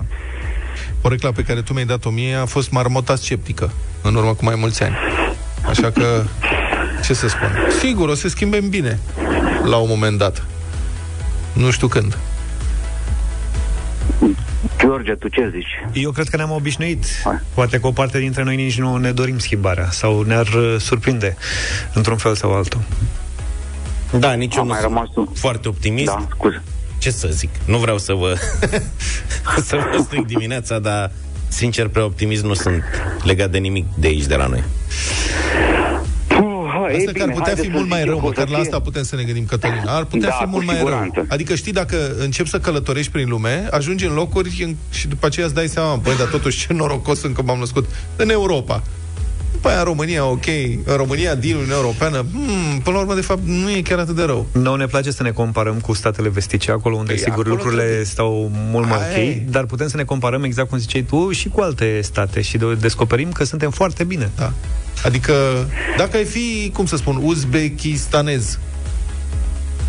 [1.01, 4.55] Porecla pe care tu mi-ai dat-o mie a fost marmota sceptică, în urmă cu mai
[4.57, 4.95] mulți ani.
[5.67, 6.23] Așa că,
[7.05, 7.49] ce să spun?
[7.79, 8.99] Sigur, o să schimbe în bine,
[9.63, 10.45] la un moment dat.
[11.53, 12.17] Nu știu când.
[14.79, 16.01] George, tu ce zici?
[16.03, 17.05] Eu cred că ne-am obișnuit.
[17.23, 17.39] Hai.
[17.53, 21.37] Poate că o parte dintre noi nici nu ne dorim schimbarea sau ne-ar uh, surprinde
[21.93, 22.81] într-un fel sau altul.
[24.19, 25.31] Da, nici eu nu mai rămas tu.
[25.35, 26.05] foarte optimist.
[26.05, 26.61] Da, scuze.
[26.97, 27.49] Ce să zic?
[27.65, 28.35] Nu vreau să vă
[29.67, 31.11] să vă stric dimineața, dar
[31.47, 32.83] sincer, prea optimist nu sunt
[33.23, 34.63] legat de nimic de aici, de la noi.
[36.97, 39.45] Asta că ar putea fi mult mai rău, măcar la asta putem să ne gândim,
[39.45, 39.83] Cătălin.
[39.85, 41.11] Ar putea da, fi mult mai siguranță.
[41.13, 41.25] rău.
[41.29, 45.55] Adică știi, dacă începi să călătorești prin lume, ajungi în locuri și după aceea îți
[45.55, 47.85] dai seama, băi, dar totuși ce norocos sunt că m-am născut
[48.15, 48.83] în Europa.
[49.57, 50.45] După aia în România, ok,
[50.83, 54.15] în România din Uniunea Europeană, hmm, până la urmă, de fapt, nu e chiar atât
[54.15, 54.47] de rău.
[54.51, 58.05] Nu ne place să ne comparăm cu statele vestice, acolo unde, păi, sigur, lucrurile trebuie.
[58.05, 59.43] stau mult mai Aia ok, e.
[59.49, 62.73] dar putem să ne comparăm, exact cum ziceai tu, și cu alte state și de-
[62.79, 64.29] descoperim că suntem foarte bine.
[64.35, 64.53] Da.
[65.03, 65.33] Adică,
[65.97, 68.59] dacă ai fi, cum să spun, uzbekistanez,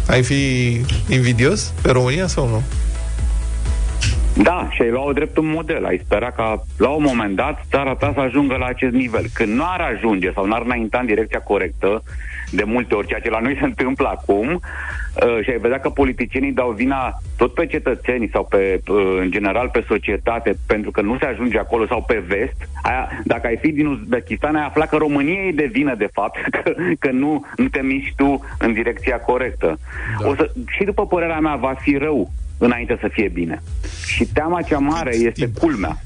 [0.07, 0.73] ai fi
[1.09, 2.63] invidios pe România sau nu?
[4.43, 5.85] Da, și ai luat-o drept un model.
[5.85, 9.25] Ai spera ca la un moment dat țara ta să ajungă la acest nivel.
[9.35, 12.03] Când nu ar ajunge sau n-ar înainta în direcția corectă,
[12.51, 15.89] de multe ori, ceea ce la noi se întâmplă acum, uh, și ai vedea că
[15.89, 21.01] politicienii dau vina tot pe cetățenii sau pe, uh, în general pe societate pentru că
[21.01, 24.87] nu se ajunge acolo sau pe vest, aia, dacă ai fi din Uzbekistan, ai afla
[24.87, 28.73] că România e de vină, de fapt, că, că nu, nu te miști tu în
[28.73, 29.79] direcția corectă.
[30.21, 30.29] Da.
[30.29, 33.63] O să, și după părerea mea, va fi rău înainte să fie bine.
[34.07, 35.97] Și teama cea mare este culmea.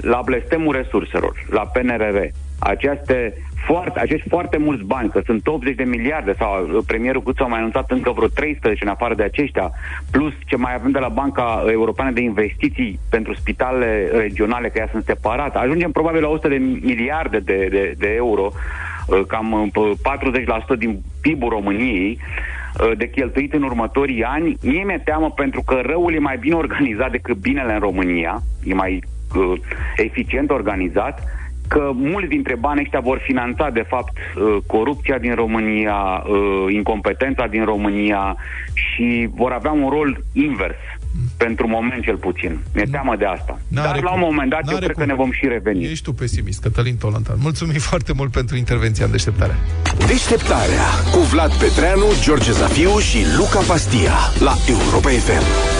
[0.00, 2.18] La blestemul resurselor, la PNRR,
[2.58, 3.34] aceste
[3.66, 7.46] foarte, acești foarte mulți bani, că sunt 80 de miliarde sau uh, premierul Cuțu a
[7.46, 9.70] mai anunțat încă vreo 13 în afară de aceștia,
[10.10, 14.88] plus ce mai avem de la Banca Europeană de Investiții pentru spitalele regionale, că ea
[14.90, 18.52] sunt separate, ajungem probabil la 100 de miliarde de, de, de euro,
[19.06, 22.18] uh, cam 40% uh, din PIB-ul României,
[22.96, 24.56] de cheltuit în următorii ani.
[24.62, 28.74] Mie mi-e teamă pentru că răul e mai bine organizat decât binele în România, e
[28.74, 29.02] mai
[29.36, 29.52] uh,
[29.96, 31.22] eficient organizat.
[31.68, 37.46] Că mulți dintre banii ăștia vor finanța, de fapt, uh, corupția din România, uh, incompetența
[37.46, 38.36] din România
[38.74, 40.76] și vor avea un rol invers
[41.36, 42.58] pentru moment cel puțin.
[42.74, 43.58] Mi-e teamă de asta.
[43.68, 45.02] N-are Dar la un moment dat eu cred cum.
[45.02, 45.84] că ne vom și reveni.
[45.84, 47.36] Ești tu pesimist, Cătălin Tolantan.
[47.40, 49.54] Mulțumim foarte mult pentru intervenția în deșteptare.
[50.06, 55.79] Deșteptarea cu Vlad Petreanu, George Zafiu și Luca Pastia la Europa FM.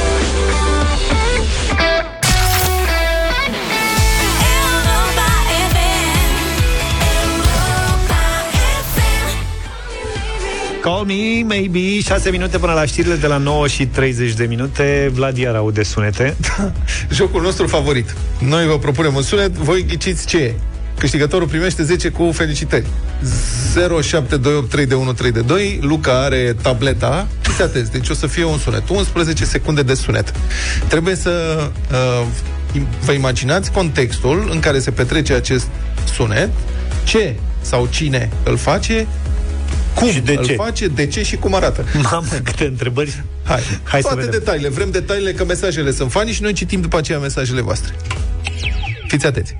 [10.80, 12.00] Call me, maybe.
[12.00, 15.10] 6 minute până la știrile de la 9 și 30 de minute.
[15.12, 16.36] Vlad iar aude sunete.
[17.16, 18.14] Jocul nostru favorit.
[18.38, 20.54] Noi vă propunem un sunet, voi ghiciți ce e?
[20.98, 22.86] Câștigătorul primește 10 cu felicitări.
[24.02, 27.28] 07283132 Luca are tableta.
[27.40, 28.88] Fiți atenți, deci o să fie un sunet.
[28.88, 30.32] 11 secunde de sunet.
[30.88, 31.30] Trebuie să
[31.90, 32.26] uh,
[33.04, 35.66] vă imaginați contextul în care se petrece acest
[36.14, 36.50] sunet.
[37.04, 39.06] Ce sau cine îl face
[40.00, 40.54] cum și de îl ce?
[40.54, 41.84] face, de ce și cum arată.
[42.10, 43.22] Mamă, câte întrebări.
[43.44, 44.38] Hai, Hai Toate să vedem.
[44.38, 44.68] detaliile.
[44.68, 47.94] Vrem detaliile că mesajele sunt fani și noi citim după aceea mesajele voastre.
[49.06, 49.56] Fiți atenți.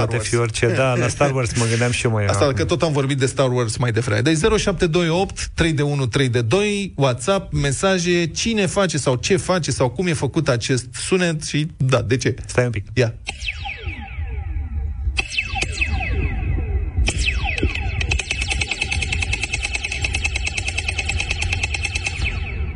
[0.00, 2.64] Star Poate fi orice, da, la Star Wars mă gândeam și eu mai Asta, că
[2.64, 4.20] tot am vorbit de Star Wars mai devreme.
[4.20, 9.70] Deci 0728 3 de 1 3 de 2, WhatsApp, mesaje, cine face sau ce face
[9.70, 12.34] sau cum e făcut acest sunet și da, de ce?
[12.46, 12.84] Stai un pic.
[12.94, 13.14] Ia.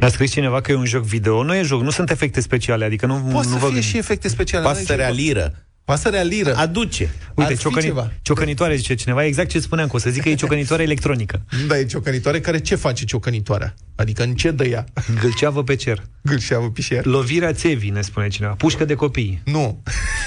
[0.01, 1.43] A scris cineva că e un joc video.
[1.43, 4.29] Nu e joc, nu sunt efecte speciale, adică nu, Poate nu să fie și efecte
[4.29, 4.65] speciale.
[4.65, 5.53] Pasărea liră.
[5.85, 6.55] Pasărea liră.
[6.57, 7.15] Aduce.
[7.35, 7.93] Uite, ciocăni...
[8.23, 11.45] ciocănitoare, zice cineva, exact ce spuneam, că o să zic că e ciocănitoare electronică.
[11.67, 13.75] Da, e ciocănitoare care ce face ciocănitoarea?
[13.95, 14.85] Adică în ce dă ea?
[15.21, 16.03] Gâlceavă pe cer.
[16.23, 17.05] Gâlceavă pe cer.
[17.05, 18.53] Lovirea țevii, ne spune cineva.
[18.53, 19.43] Pușcă de copii.
[19.45, 19.83] Nu.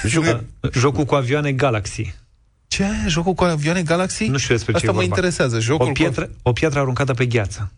[0.06, 0.44] Joc,
[0.74, 2.14] jocul cu avioane Galaxy.
[2.68, 2.86] Ce?
[3.08, 4.26] Jocul cu avioane Galaxy?
[4.26, 5.60] Nu știu despre Asta ce mă interesează.
[5.60, 6.32] Jocul o, pietră, cu...
[6.42, 7.72] o piatră aruncată pe gheață.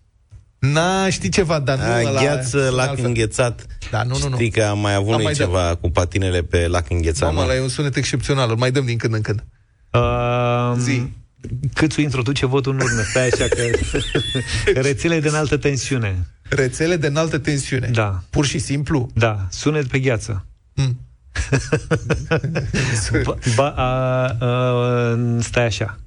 [0.59, 1.83] Na, știi ceva, dar nu
[2.17, 3.05] A, Gheață, lac altfel.
[3.05, 3.65] înghețat.
[3.91, 4.35] Da, nu, nu, nu.
[4.35, 5.75] Știi că am mai avut noi ceva dăm.
[5.75, 7.33] cu patinele pe lac înghețat.
[7.33, 9.43] Mama, e un sunet excepțional, îl mai dăm din când în când.
[9.91, 11.03] Uh, Zi.
[11.73, 13.61] Cât o introduce votul în urmă, stai așa că...
[14.81, 16.25] Rețele de înaltă tensiune.
[16.49, 17.89] Rețele de înaltă tensiune.
[17.93, 18.23] Da.
[18.29, 19.09] Pur și simplu?
[19.13, 20.45] Da, sunet pe gheață.
[20.75, 20.99] Mm.
[23.23, 25.99] ba, ba, a, a, stai așa.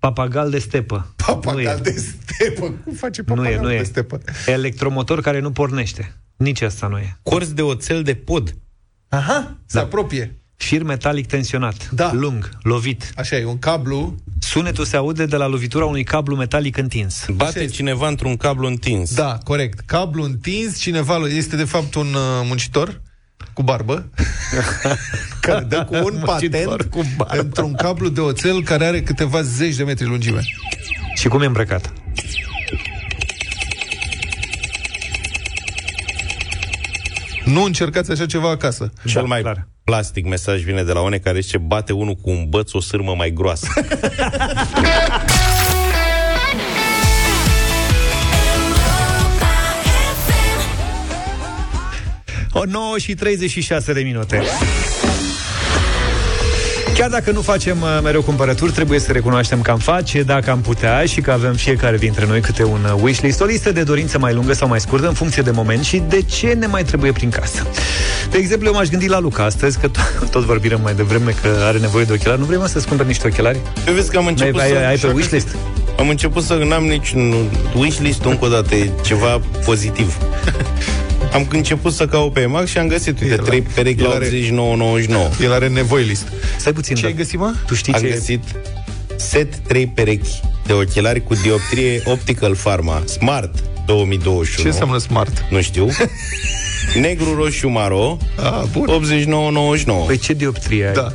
[0.00, 1.12] Papagal de stepă.
[1.26, 2.74] Papagal de stepă?
[2.84, 4.20] Cum face papagal nu e, nu de stepă?
[4.46, 6.16] Electromotor care nu pornește.
[6.36, 7.16] Nici asta nu e.
[7.22, 8.56] Corz de oțel de pod.
[9.08, 9.82] Aha, se da.
[9.82, 10.34] apropie.
[10.56, 12.12] Fir metalic tensionat, da.
[12.12, 13.12] lung, lovit.
[13.16, 14.14] Așa e, un cablu...
[14.38, 17.26] Sunetul se aude de la lovitura unui cablu metalic întins.
[17.34, 19.14] Bate cineva într-un cablu întins.
[19.14, 19.80] Da, corect.
[19.80, 23.00] Cablu întins, cineva este de fapt un uh, muncitor
[23.60, 24.10] cu barbă,
[25.40, 29.82] care dă cu un patent cu într-un cablu de oțel care are câteva zeci de
[29.82, 30.40] metri lungime.
[31.14, 31.92] Și cum e îmbrăcat?
[37.44, 38.92] Nu încercați așa ceva acasă.
[39.06, 39.68] Cel mai clar.
[39.84, 43.14] plastic mesaj vine de la one care zice bate unul cu un băț o sârmă
[43.16, 43.66] mai groasă.
[52.60, 54.42] O 9 și 36 de minute.
[56.94, 60.60] Chiar dacă nu facem uh, mereu cumpărături, trebuie să recunoaștem că am face, dacă am
[60.60, 64.18] putea și că avem fiecare dintre noi câte un uh, wishlist, o listă de dorință
[64.18, 67.12] mai lungă sau mai scurtă în funcție de moment și de ce ne mai trebuie
[67.12, 67.66] prin casă.
[68.30, 69.88] De exemplu, eu m-aș gândi la Luca astăzi, că
[70.18, 72.40] tot, tot vorbim mai devreme că are nevoie de ochelari.
[72.40, 73.58] Nu vrei să-ți cumperi niște ochelari?
[73.86, 74.76] Eu vezi că am început ai, să...
[74.76, 75.48] Ai, ai pe wishlist?
[75.98, 77.14] Am început să n-am nici
[77.74, 80.16] wishlist încă o dată, e ceva pozitiv.
[81.32, 85.42] Am început să caut pe Max și am găsit, uite, trei perechi la 89,99.
[85.42, 86.26] El are nevoi list.
[86.58, 86.94] Stai puțin.
[86.94, 87.08] Ce da.
[87.08, 87.54] ai găsit, mă?
[87.66, 88.42] Tu știi am ce găsit
[89.16, 93.54] set 3 perechi de ochelari cu dioptrie Optical Pharma Smart
[93.86, 94.62] 2021.
[94.62, 95.44] Ce înseamnă Smart?
[95.50, 95.88] Nu știu.
[97.00, 98.18] Negru, roșu, maro.
[98.36, 99.02] Ah, bun.
[100.02, 100.06] 89,99.
[100.06, 100.92] Păi ce dioptrie ai?
[100.92, 101.12] Da.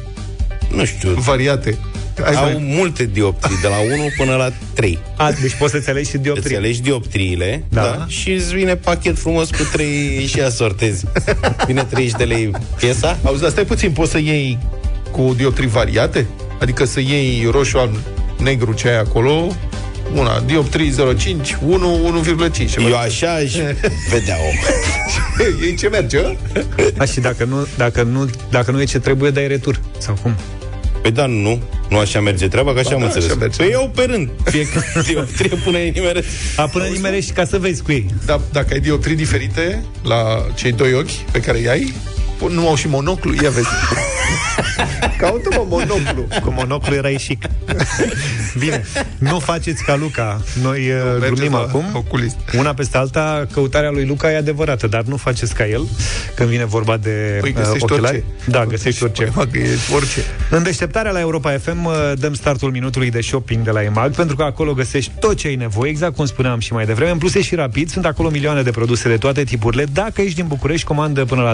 [0.76, 1.10] Nu știu.
[1.10, 1.78] Variate.
[2.24, 5.00] Ai au multe dioptrii, de la 1 până la 3.
[5.18, 6.56] A, deci poți să-ți alegi și dioptrii.
[6.56, 7.82] Îți alegi dioptriile da.
[7.82, 9.88] Da, și îți vine pachet frumos cu 3
[10.34, 11.06] și asortezi.
[11.66, 13.18] Vine 30 de lei piesa.
[13.24, 14.58] Auzi, dar stai puțin, poți să iei
[15.12, 16.26] cu dioptrii variate?
[16.60, 17.96] Adică să iei roșu, alb,
[18.38, 19.48] negru ce ai acolo,
[20.16, 22.24] una, dioptrii 0,5, 1,
[22.60, 22.76] 1,5.
[22.90, 23.54] Eu așa aș
[24.10, 24.56] vedea om.
[25.66, 26.20] Ei ce merge,
[26.98, 29.80] A, și dacă nu, dacă, nu, dacă nu e ce trebuie, dai retur.
[29.98, 30.36] Sau cum?
[31.06, 31.62] Păi da, nu.
[31.90, 33.30] Nu așa merge treaba, că așa ba, am da, înțeles.
[33.30, 33.58] Așa merge.
[33.58, 34.30] Păi iau pe rând.
[34.44, 36.32] Fiecare dioptrie până nimerești.
[36.56, 38.06] A, până nimerești ca să vezi cu ei.
[38.26, 41.94] Da, dacă ai dioptrii diferite la cei doi ochi pe care i-ai,
[42.52, 43.68] nu au și monoclu, ia vezi.
[45.18, 46.28] Caută-mă monoclu.
[46.42, 47.46] Cu monoclu era chic.
[48.60, 48.84] Bine,
[49.18, 50.42] nu faceți ca Luca.
[50.62, 51.86] Noi nu, glumim acum.
[51.94, 52.36] Oculist.
[52.58, 55.88] Una peste alta, căutarea lui Luca e adevărată, dar nu faceți ca el
[56.36, 58.16] când vine vorba de păi găsești uh, ochelari.
[58.16, 58.50] Orice.
[58.50, 59.24] Da, găsești orice.
[59.24, 59.64] Păi,
[59.96, 60.20] orice.
[60.50, 64.44] În deșteptarea la Europa FM dăm startul minutului de shopping de la EMAG, pentru că
[64.44, 67.12] acolo găsești tot ce ai nevoie, exact cum spuneam și mai devreme.
[67.12, 69.86] În plus e și rapid, sunt acolo milioane de produse de toate tipurile.
[69.94, 71.54] Dacă ești din București, comandă până la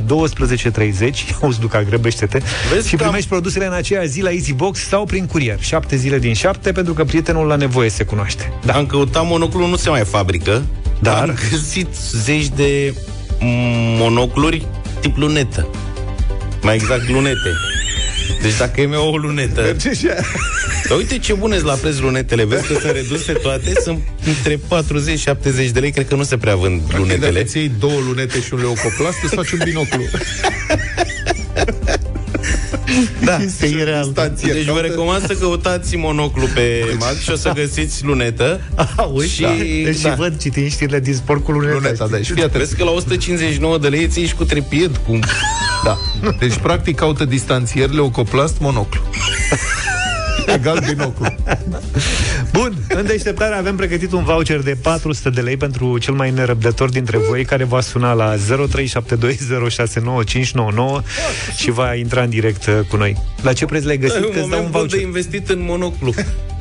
[0.82, 2.42] 12.30, auzi Luca, grăbește-te,
[2.74, 5.60] Vezi și primești produsele în aceea zi la EasyBox sau prin curier.
[5.60, 8.54] Șapte zile din șapte, pentru că prietenul la nevoie se cunoaște.
[8.66, 8.74] Da.
[8.74, 10.64] Am căutat monoclu, nu se mai fabrică,
[11.00, 12.94] dar am găsit zeci de
[13.98, 14.66] monocluri
[15.00, 15.68] tip lunetă.
[16.62, 17.50] Mai exact lunete.
[18.42, 19.62] Deci dacă e meu o lunetă...
[19.62, 20.26] Merge și aia.
[20.90, 22.46] Dar uite ce bune la preț lunetele.
[22.46, 23.74] Vezi că sunt reduse toate?
[23.84, 24.60] Sunt între
[25.68, 25.92] 40-70 de lei.
[25.92, 27.32] Cred că nu se prea vând lunetele.
[27.32, 30.04] Dacă ți două lunete și un leucoplast, îți faci un binoclu.
[33.26, 34.12] Da, e ireal.
[34.42, 38.62] Deci vă recomand să căutați monoclu pe mag și o să găsiți lunetă.
[38.96, 39.50] A, uite, și, da.
[39.84, 40.14] Deci da.
[40.14, 41.74] văd citind știrile din sport cu luneta.
[41.74, 45.02] luneta da, și Vezi că la 159 de lei ții și cu trepied.
[45.08, 45.20] Cu...
[45.84, 45.98] Da.
[46.40, 49.02] Deci, practic, caută distanțier, leucoplast, monoclu.
[50.46, 51.36] Egal binoclu.
[52.54, 56.90] Bun, în deșteptare avem pregătit un voucher de 400 de lei pentru cel mai nerăbdător
[56.90, 58.40] dintre voi care va suna la 0372069599
[61.58, 63.18] și va intra în direct uh, cu noi.
[63.42, 64.34] La ce preț le-ai găsit?
[64.34, 65.00] Că dau un voucher.
[65.00, 66.14] de investit în monoclu.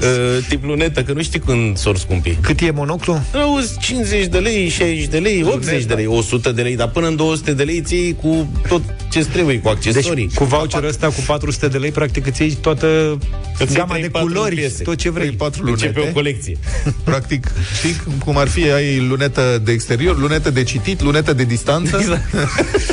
[0.03, 2.37] Uh, tip lunetă, că nu știi când s-or scumpi.
[2.41, 3.23] Cât e monoclu?
[3.35, 7.07] Auzi, 50 de lei, 60 de lei, 80 de lei, 100 de lei, dar până
[7.07, 10.27] în 200 de lei ții cu tot ce trebuie, cu accesorii.
[10.27, 13.19] Deci, cu voucherul ăsta, cu 400 de lei, practic îți iei toată
[13.59, 14.83] îți gama de culori, piese.
[14.83, 15.31] tot ce vrei.
[15.31, 15.87] 4 lunete.
[15.87, 16.57] Începe o colecție.
[17.05, 21.97] Practic, știi cum ar fi, ai lunetă de exterior, lunetă de citit, lunetă de distanță.
[22.01, 22.23] Exact.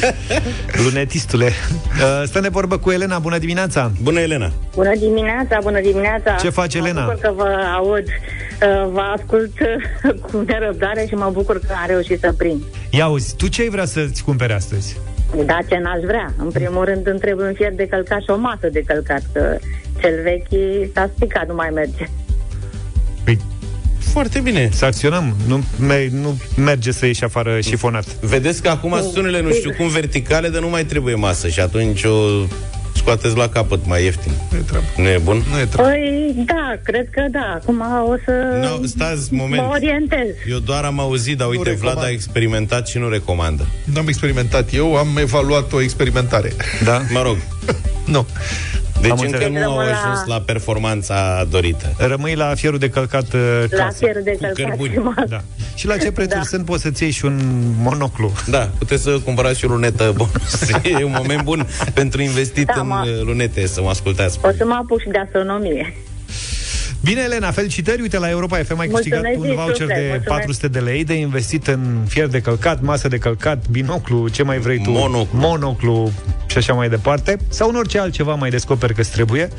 [0.86, 1.46] Lunetistule.
[1.46, 3.20] Uh, stă ne vorbă cu Elena.
[3.20, 3.92] Bună dimineața!
[4.02, 4.52] Bună, Elena!
[4.76, 6.36] Bună dimineața, bună dimineața!
[6.42, 6.97] Ce face Elena?
[7.02, 8.04] Mă bucur că vă aud.
[8.62, 9.52] Uh, vă ascult
[10.22, 12.62] cu nerăbdare și mă bucur că am reușit să prind.
[12.90, 14.98] Ia uzi, tu ce ai vrea să-ți cumpere astăzi?
[15.46, 16.34] Da, ce n-aș vrea.
[16.38, 19.58] În primul rând îmi trebuie un fier de călcat și o masă de călcat, că
[20.02, 20.62] cel vechi
[20.94, 22.06] s-a stricat, nu mai merge.
[23.24, 23.40] Păi,
[24.00, 24.70] foarte bine.
[24.72, 25.36] Să acționăm.
[25.48, 28.06] Nu, me- nu merge să ieși afară șifonat.
[28.16, 32.04] Vedeți că acum sunele, nu știu cum, verticale, dar nu mai trebuie masă și atunci
[32.04, 32.18] o
[33.08, 34.32] scoateți la capăt mai ieftin.
[34.52, 34.86] Nu e treabă.
[34.98, 35.44] Nu e bun?
[35.52, 35.90] Nu e treabă.
[35.90, 37.54] Păi, da, cred că da.
[37.56, 38.32] Acum o să
[38.62, 39.62] no, stați, moment.
[39.62, 40.28] mă orientez.
[40.50, 43.68] Eu doar am auzit, dar uite, Vlad a experimentat și nu recomandă.
[43.84, 46.52] Nu am experimentat eu, am evaluat o experimentare.
[46.84, 47.02] Da?
[47.12, 47.38] Mă rog.
[48.16, 48.26] nu.
[49.02, 50.36] Deci Am încă nu au ajuns la...
[50.36, 51.94] la performanța dorită.
[51.98, 55.42] Rămâi la fierul de călcat uh, La fierul de călcat și da.
[55.76, 56.46] Și la ce prețuri da.
[56.46, 56.66] sunt?
[56.66, 57.40] Poți să-ți iei și un
[57.82, 58.32] monoclu.
[58.50, 60.70] Da, puteți să cumpărați și o lunetă bonus.
[61.00, 63.06] e un moment bun pentru investit da, în mă...
[63.24, 64.40] lunete, să mă ascultați.
[64.42, 65.94] O să mă apuc și de astronomie.
[67.04, 68.02] Bine, Elena, felicitări!
[68.02, 70.28] Uite, la Europa FM ai câștigat un voucher super, de mulțumesc.
[70.28, 74.58] 400 de lei de investit în fier de călcat, masă de călcat, binoclu, ce mai
[74.58, 74.90] vrei tu?
[74.90, 75.40] Monoclu.
[75.40, 76.12] Monoclu
[76.48, 77.38] și așa mai departe.
[77.50, 79.50] Sau în orice altceva mai descoperi că trebuie.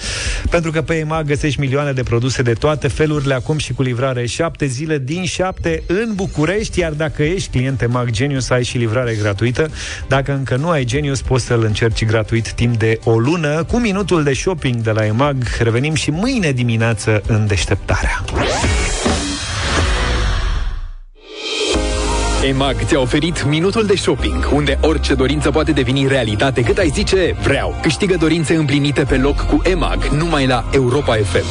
[0.51, 4.27] Pentru că pe EMAG găsești milioane de produse de toate felurile acum și cu livrare
[4.27, 9.17] 7 zile din 7 în București, iar dacă ești client EMAG Genius, ai și livrare
[9.21, 9.71] gratuită.
[10.09, 14.23] Dacă încă nu ai Genius, poți să-l încerci gratuit timp de o lună cu minutul
[14.23, 15.37] de shopping de la EMAG.
[15.59, 18.25] Revenim și mâine dimineață în deșteptarea.
[22.45, 27.37] EMAG ți-a oferit minutul de shopping, unde orice dorință poate deveni realitate cât ai zice
[27.43, 27.79] vreau.
[27.83, 31.47] Câștigă dorințe împlinite pe loc cu EMAG, numai la Europa FM.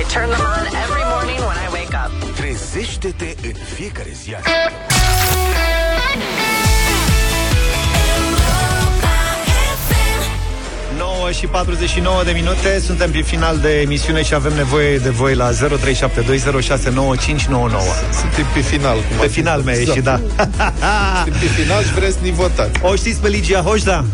[0.00, 2.34] I turn them on every morning when I wake up.
[2.34, 4.30] Trezește-te în fiecare zi.
[11.24, 12.80] 9 și 49 de minute.
[12.80, 15.56] Suntem pe final de emisiune și avem nevoie de voi la 0372069599
[18.20, 20.20] Suntem pe final cum Pe final mi-a ieșit, da.
[21.14, 22.80] Suntem pe final și vreți să votați.
[22.82, 24.04] O știți pe Ligia Hoșda?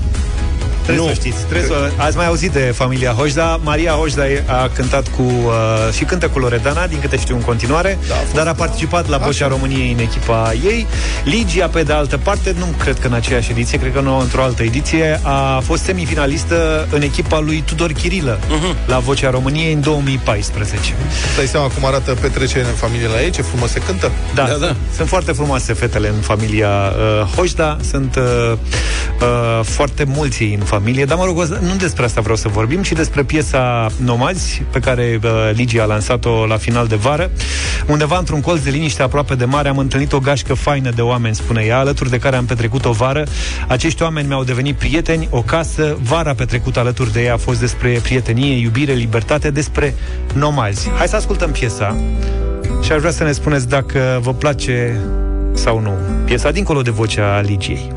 [0.83, 1.13] Trebuie Nu.
[1.15, 1.37] să știți.
[1.49, 3.61] Trebuie să, ați mai auzit de familia Hojda.
[3.63, 5.53] Maria Hojda e- a cântat cu uh,
[5.97, 9.49] și cântă cu Loredana, din câte știu în continuare, da, dar a participat la Vocea
[9.49, 10.87] României în echipa ei.
[11.25, 14.43] Ligia, pe de altă parte, nu cred că în aceeași ediție, cred că nu într-o
[14.43, 18.77] altă ediție, a fost semifinalistă în echipa lui Tudor Chirilă Mhm.
[18.87, 20.95] la Vocea României în 2014.
[21.37, 24.11] Dai seama cum arată petrecerea în familie la ei, ce frumos se cântă?
[24.35, 24.75] Da, da, da.
[24.97, 28.53] Sunt foarte frumoase fetele în familia uh, Hojda, sunt uh,
[29.21, 32.49] uh, foarte mulți ei în familie, dar mă rog, o- nu despre asta vreau să
[32.49, 37.31] vorbim, ci despre piesa Nomazi, pe care uh, Ligia a lansat-o la final de vară.
[37.87, 41.35] Undeva într-un colț de liniște aproape de mare am întâlnit o gașcă faină de oameni,
[41.35, 43.25] spune ea, alături de care am petrecut o vară.
[43.69, 47.99] Acești oameni mi-au devenit prieteni, o casă, vara petrecută alături de ei a fost despre
[48.03, 49.95] prietenie, iubire, libertate, despre
[50.35, 50.91] nomazi.
[50.97, 51.97] Hai să ascultăm piesa
[52.83, 55.01] și aș vrea să ne spuneți dacă vă place
[55.55, 55.93] sau nu
[56.25, 57.93] piesa dincolo de vocea Ligiei.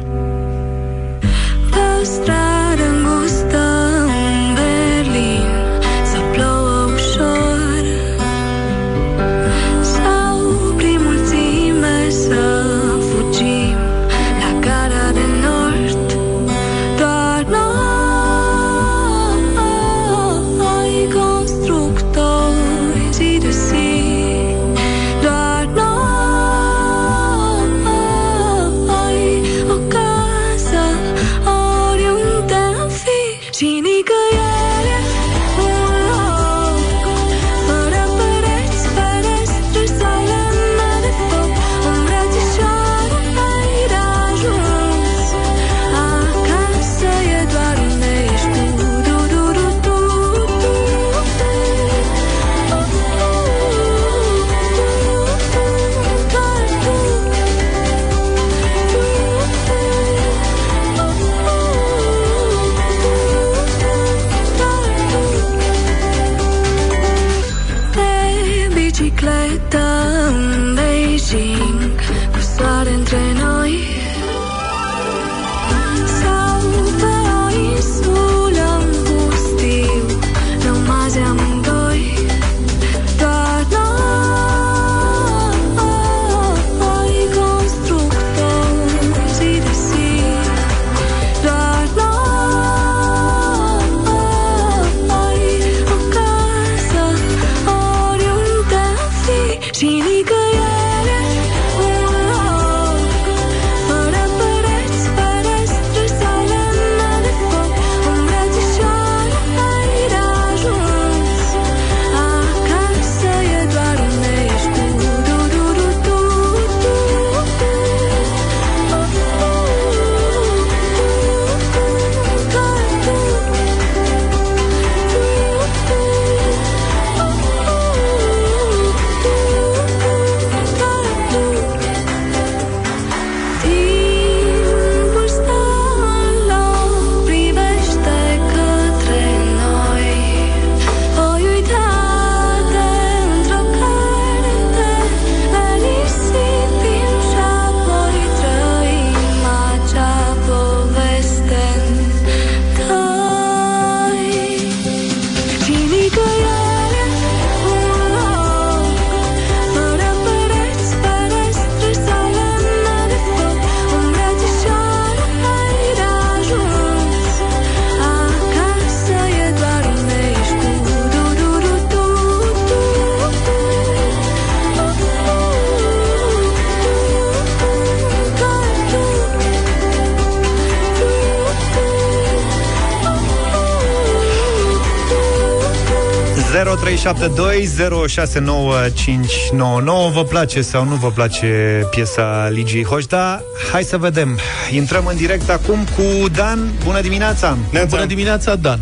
[190.13, 193.41] Vă place sau nu vă place piesa Ligiei Hojda?
[193.71, 194.39] Hai să vedem.
[194.71, 196.59] Intrăm în direct acum cu Dan.
[196.83, 197.57] Bună dimineața!
[197.87, 198.79] Bună dimineața, Dan!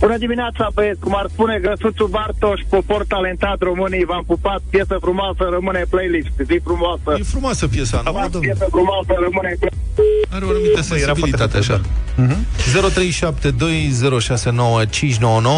[0.00, 5.48] Bună dimineața, băieți, cum ar spune Grăsuțu Bartoș, popor talentat românii, v-am pupat, piesă frumoasă,
[5.50, 7.14] rămâne playlist, zi frumoasă.
[7.18, 8.16] E frumoasă piesa, nu?
[8.16, 9.84] Am piesă frumoasă, rămâne playlist.
[10.30, 11.80] Are o anumită sensibilitate, așa.
[12.16, 12.36] Mhm.
[12.76, 12.80] 0372069599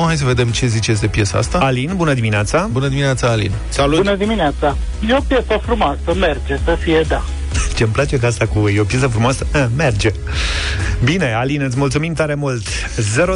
[0.05, 1.59] Hai să vedem ce ziceți de piesa asta.
[1.59, 2.69] Alin, bună dimineața!
[2.73, 3.51] Bună dimineața, Alin!
[3.69, 3.97] Salut!
[3.97, 4.77] Bună dimineața!
[5.09, 7.23] E o piesă frumoasă, merge să fie da.
[7.77, 10.11] Ce-mi place că asta cu e o piesă frumoasă, a, merge.
[11.05, 12.63] Bine, Alin, îți mulțumim tare mult.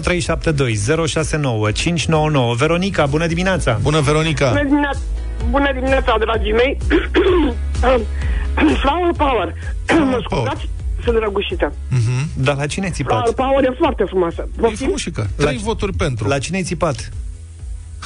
[0.01, 3.79] 0372 069 599 Veronica, bună dimineața!
[3.83, 4.49] Bună, Veronica!
[4.49, 4.99] Bună dimineața,
[5.51, 6.77] bună dimineața dragii mei.
[8.83, 9.55] Flower Power.
[10.11, 10.69] Mă scuzați?
[11.05, 11.73] Sunt răgușită.
[12.35, 13.27] Dar la cine ai țipat?
[13.27, 14.49] La Paul e foarte frumoasă.
[14.71, 15.31] E frumușică.
[15.37, 16.29] Trei voturi pentru.
[16.29, 17.09] La cine ai țipat?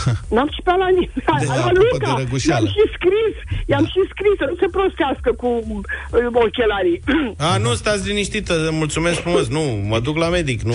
[0.35, 1.13] N-am și pe la nimeni.
[1.15, 2.15] De La, la la apă Luca.
[2.17, 2.65] de răgușeală.
[2.67, 3.35] I-am și scris.
[3.67, 6.99] I-am și scris să nu se prostească cu uh, ochelarii.
[7.49, 9.47] A, nu, stați liniștită, mulțumesc frumos.
[9.49, 10.75] Nu, mă duc la medic, nu...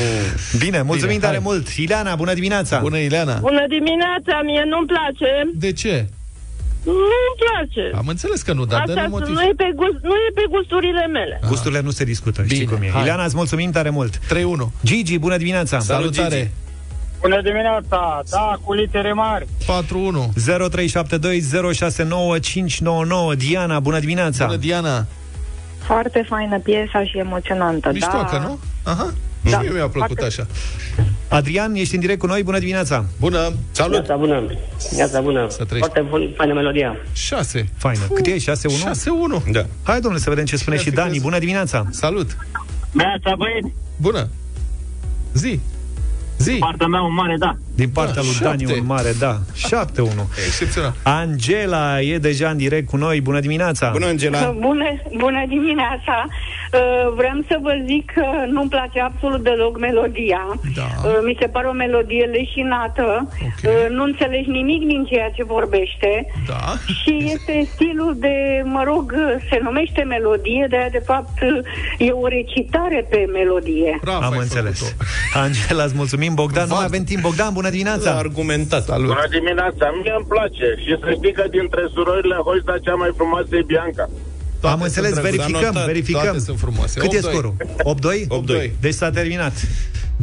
[0.57, 1.45] Bine, mulțumim Bine, tare hai.
[1.49, 1.67] mult.
[1.69, 2.79] Ileana, bună dimineața!
[2.79, 3.37] Bună, Ileana.
[3.39, 5.29] Bună dimineața, mie nu-mi place.
[5.53, 6.07] De ce?
[6.83, 7.91] Nu-mi place.
[7.95, 9.33] Am înțeles că nu, dar dă-ne Asta motiv.
[9.33, 11.39] nu e, pe gust, nu e pe gusturile mele.
[11.47, 12.89] Gusturile nu se discută, știi Bine, cum e.
[12.89, 13.01] hai.
[13.01, 14.17] Ileana, îți mulțumim tare mult.
[14.17, 14.19] 3-1.
[14.83, 15.79] Gigi, bună dimineața!
[15.79, 16.51] Salutare.
[17.21, 19.45] Bună dimineața, da, cu litere mari.
[19.45, 19.47] 4-1.
[23.33, 24.45] 0372069599 Diana, bună dimineața!
[24.45, 25.05] Bună, Diana.
[25.79, 27.89] Foarte faină piesa și emoționantă.
[27.93, 28.41] Miștoacă, da.
[28.41, 28.59] nu?
[28.83, 29.13] Aha.
[29.41, 29.49] Da.
[29.49, 30.47] Și mie mi-a plăcut Foarte- așa.
[31.31, 33.05] Adrian, ești în direct cu noi, bună dimineața!
[33.19, 33.53] Bună.
[33.71, 33.93] Salut!
[33.93, 34.43] Viața bună.
[34.93, 35.47] Viața bună.
[35.49, 35.91] Să trăiești.
[35.91, 36.95] Foarte bun, faină melodia.
[37.13, 37.69] 6.
[37.77, 37.99] Faină.
[38.13, 38.35] Cât e?
[38.37, 38.39] 6-1?
[38.39, 39.51] 6-1.
[39.51, 39.65] Da.
[39.83, 41.07] Hai, domnule, să vedem ce spune Cine și ar fi Dani.
[41.09, 41.23] crezut?
[41.23, 41.85] Bună dimineața!
[41.89, 42.37] Salut.
[42.91, 44.27] Viața, băieți, Bună.
[45.33, 45.59] Zi.
[46.37, 46.51] Zi.
[46.59, 47.57] partea mea un mare da.
[47.81, 48.63] Din partea Da, lui șapte.
[48.65, 49.33] Dani un mare, da.
[49.55, 50.27] 7-1.
[50.47, 50.93] Excepțional.
[51.03, 53.21] Angela e deja în direct cu noi.
[53.21, 53.89] Bună dimineața!
[53.91, 54.55] Bună, Angela!
[54.59, 54.85] Bună,
[55.17, 56.15] bună dimineața!
[56.27, 60.41] Uh, vreau să vă zic că nu-mi place absolut deloc melodia.
[60.75, 60.87] Da.
[61.07, 63.05] Uh, mi se pare o melodie leșinată.
[63.47, 63.59] Ok.
[63.63, 66.11] Uh, nu înțelegi nimic din ceea ce vorbește.
[66.47, 66.63] Da.
[67.01, 69.13] Și este stilul de, mă rog,
[69.49, 71.35] se numește melodie, dar de fapt
[71.97, 73.99] e o recitare pe melodie.
[74.01, 74.79] Bravo, Am ai înțeles.
[74.79, 75.39] făcut-o.
[75.43, 76.33] Angela, îți mulțumim.
[76.33, 77.21] Bogdan, nu mai avem timp.
[77.21, 78.09] Bogdan, bună dimineața!
[78.25, 78.83] Argumentat.
[78.93, 79.07] Salut.
[79.15, 83.51] Bună dimineața, mie îmi place și să știi că dintre surorile Hoșta cea mai frumoasă
[83.61, 84.05] e Bianca.
[84.61, 85.37] Toate Am înțeles, sunt drăguțe.
[85.43, 85.85] verificăm, S-a notat.
[85.93, 86.21] verificăm.
[86.23, 86.95] Toate sunt frumoase.
[86.99, 87.21] Cât e 8-2.
[87.29, 87.53] scorul?
[87.83, 88.27] 8-2?
[88.27, 88.71] 8-2.
[88.85, 89.53] Deci s-a terminat.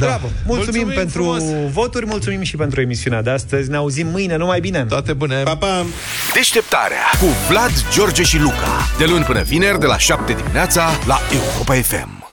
[0.01, 0.05] Da.
[0.05, 0.27] Bravo!
[0.45, 1.43] Mulțumim, Mulțumim pentru frumos.
[1.71, 3.69] voturi, mulțumim și pentru emisiunea de astăzi.
[3.69, 4.85] Ne auzim mâine, numai bine!
[4.85, 5.41] Toate bune.
[5.43, 5.85] Pa, pa!
[6.33, 8.71] Deșteptarea cu Vlad, George și Luca.
[8.97, 12.23] De luni până vineri, de la 7 dimineața, la Europa FM.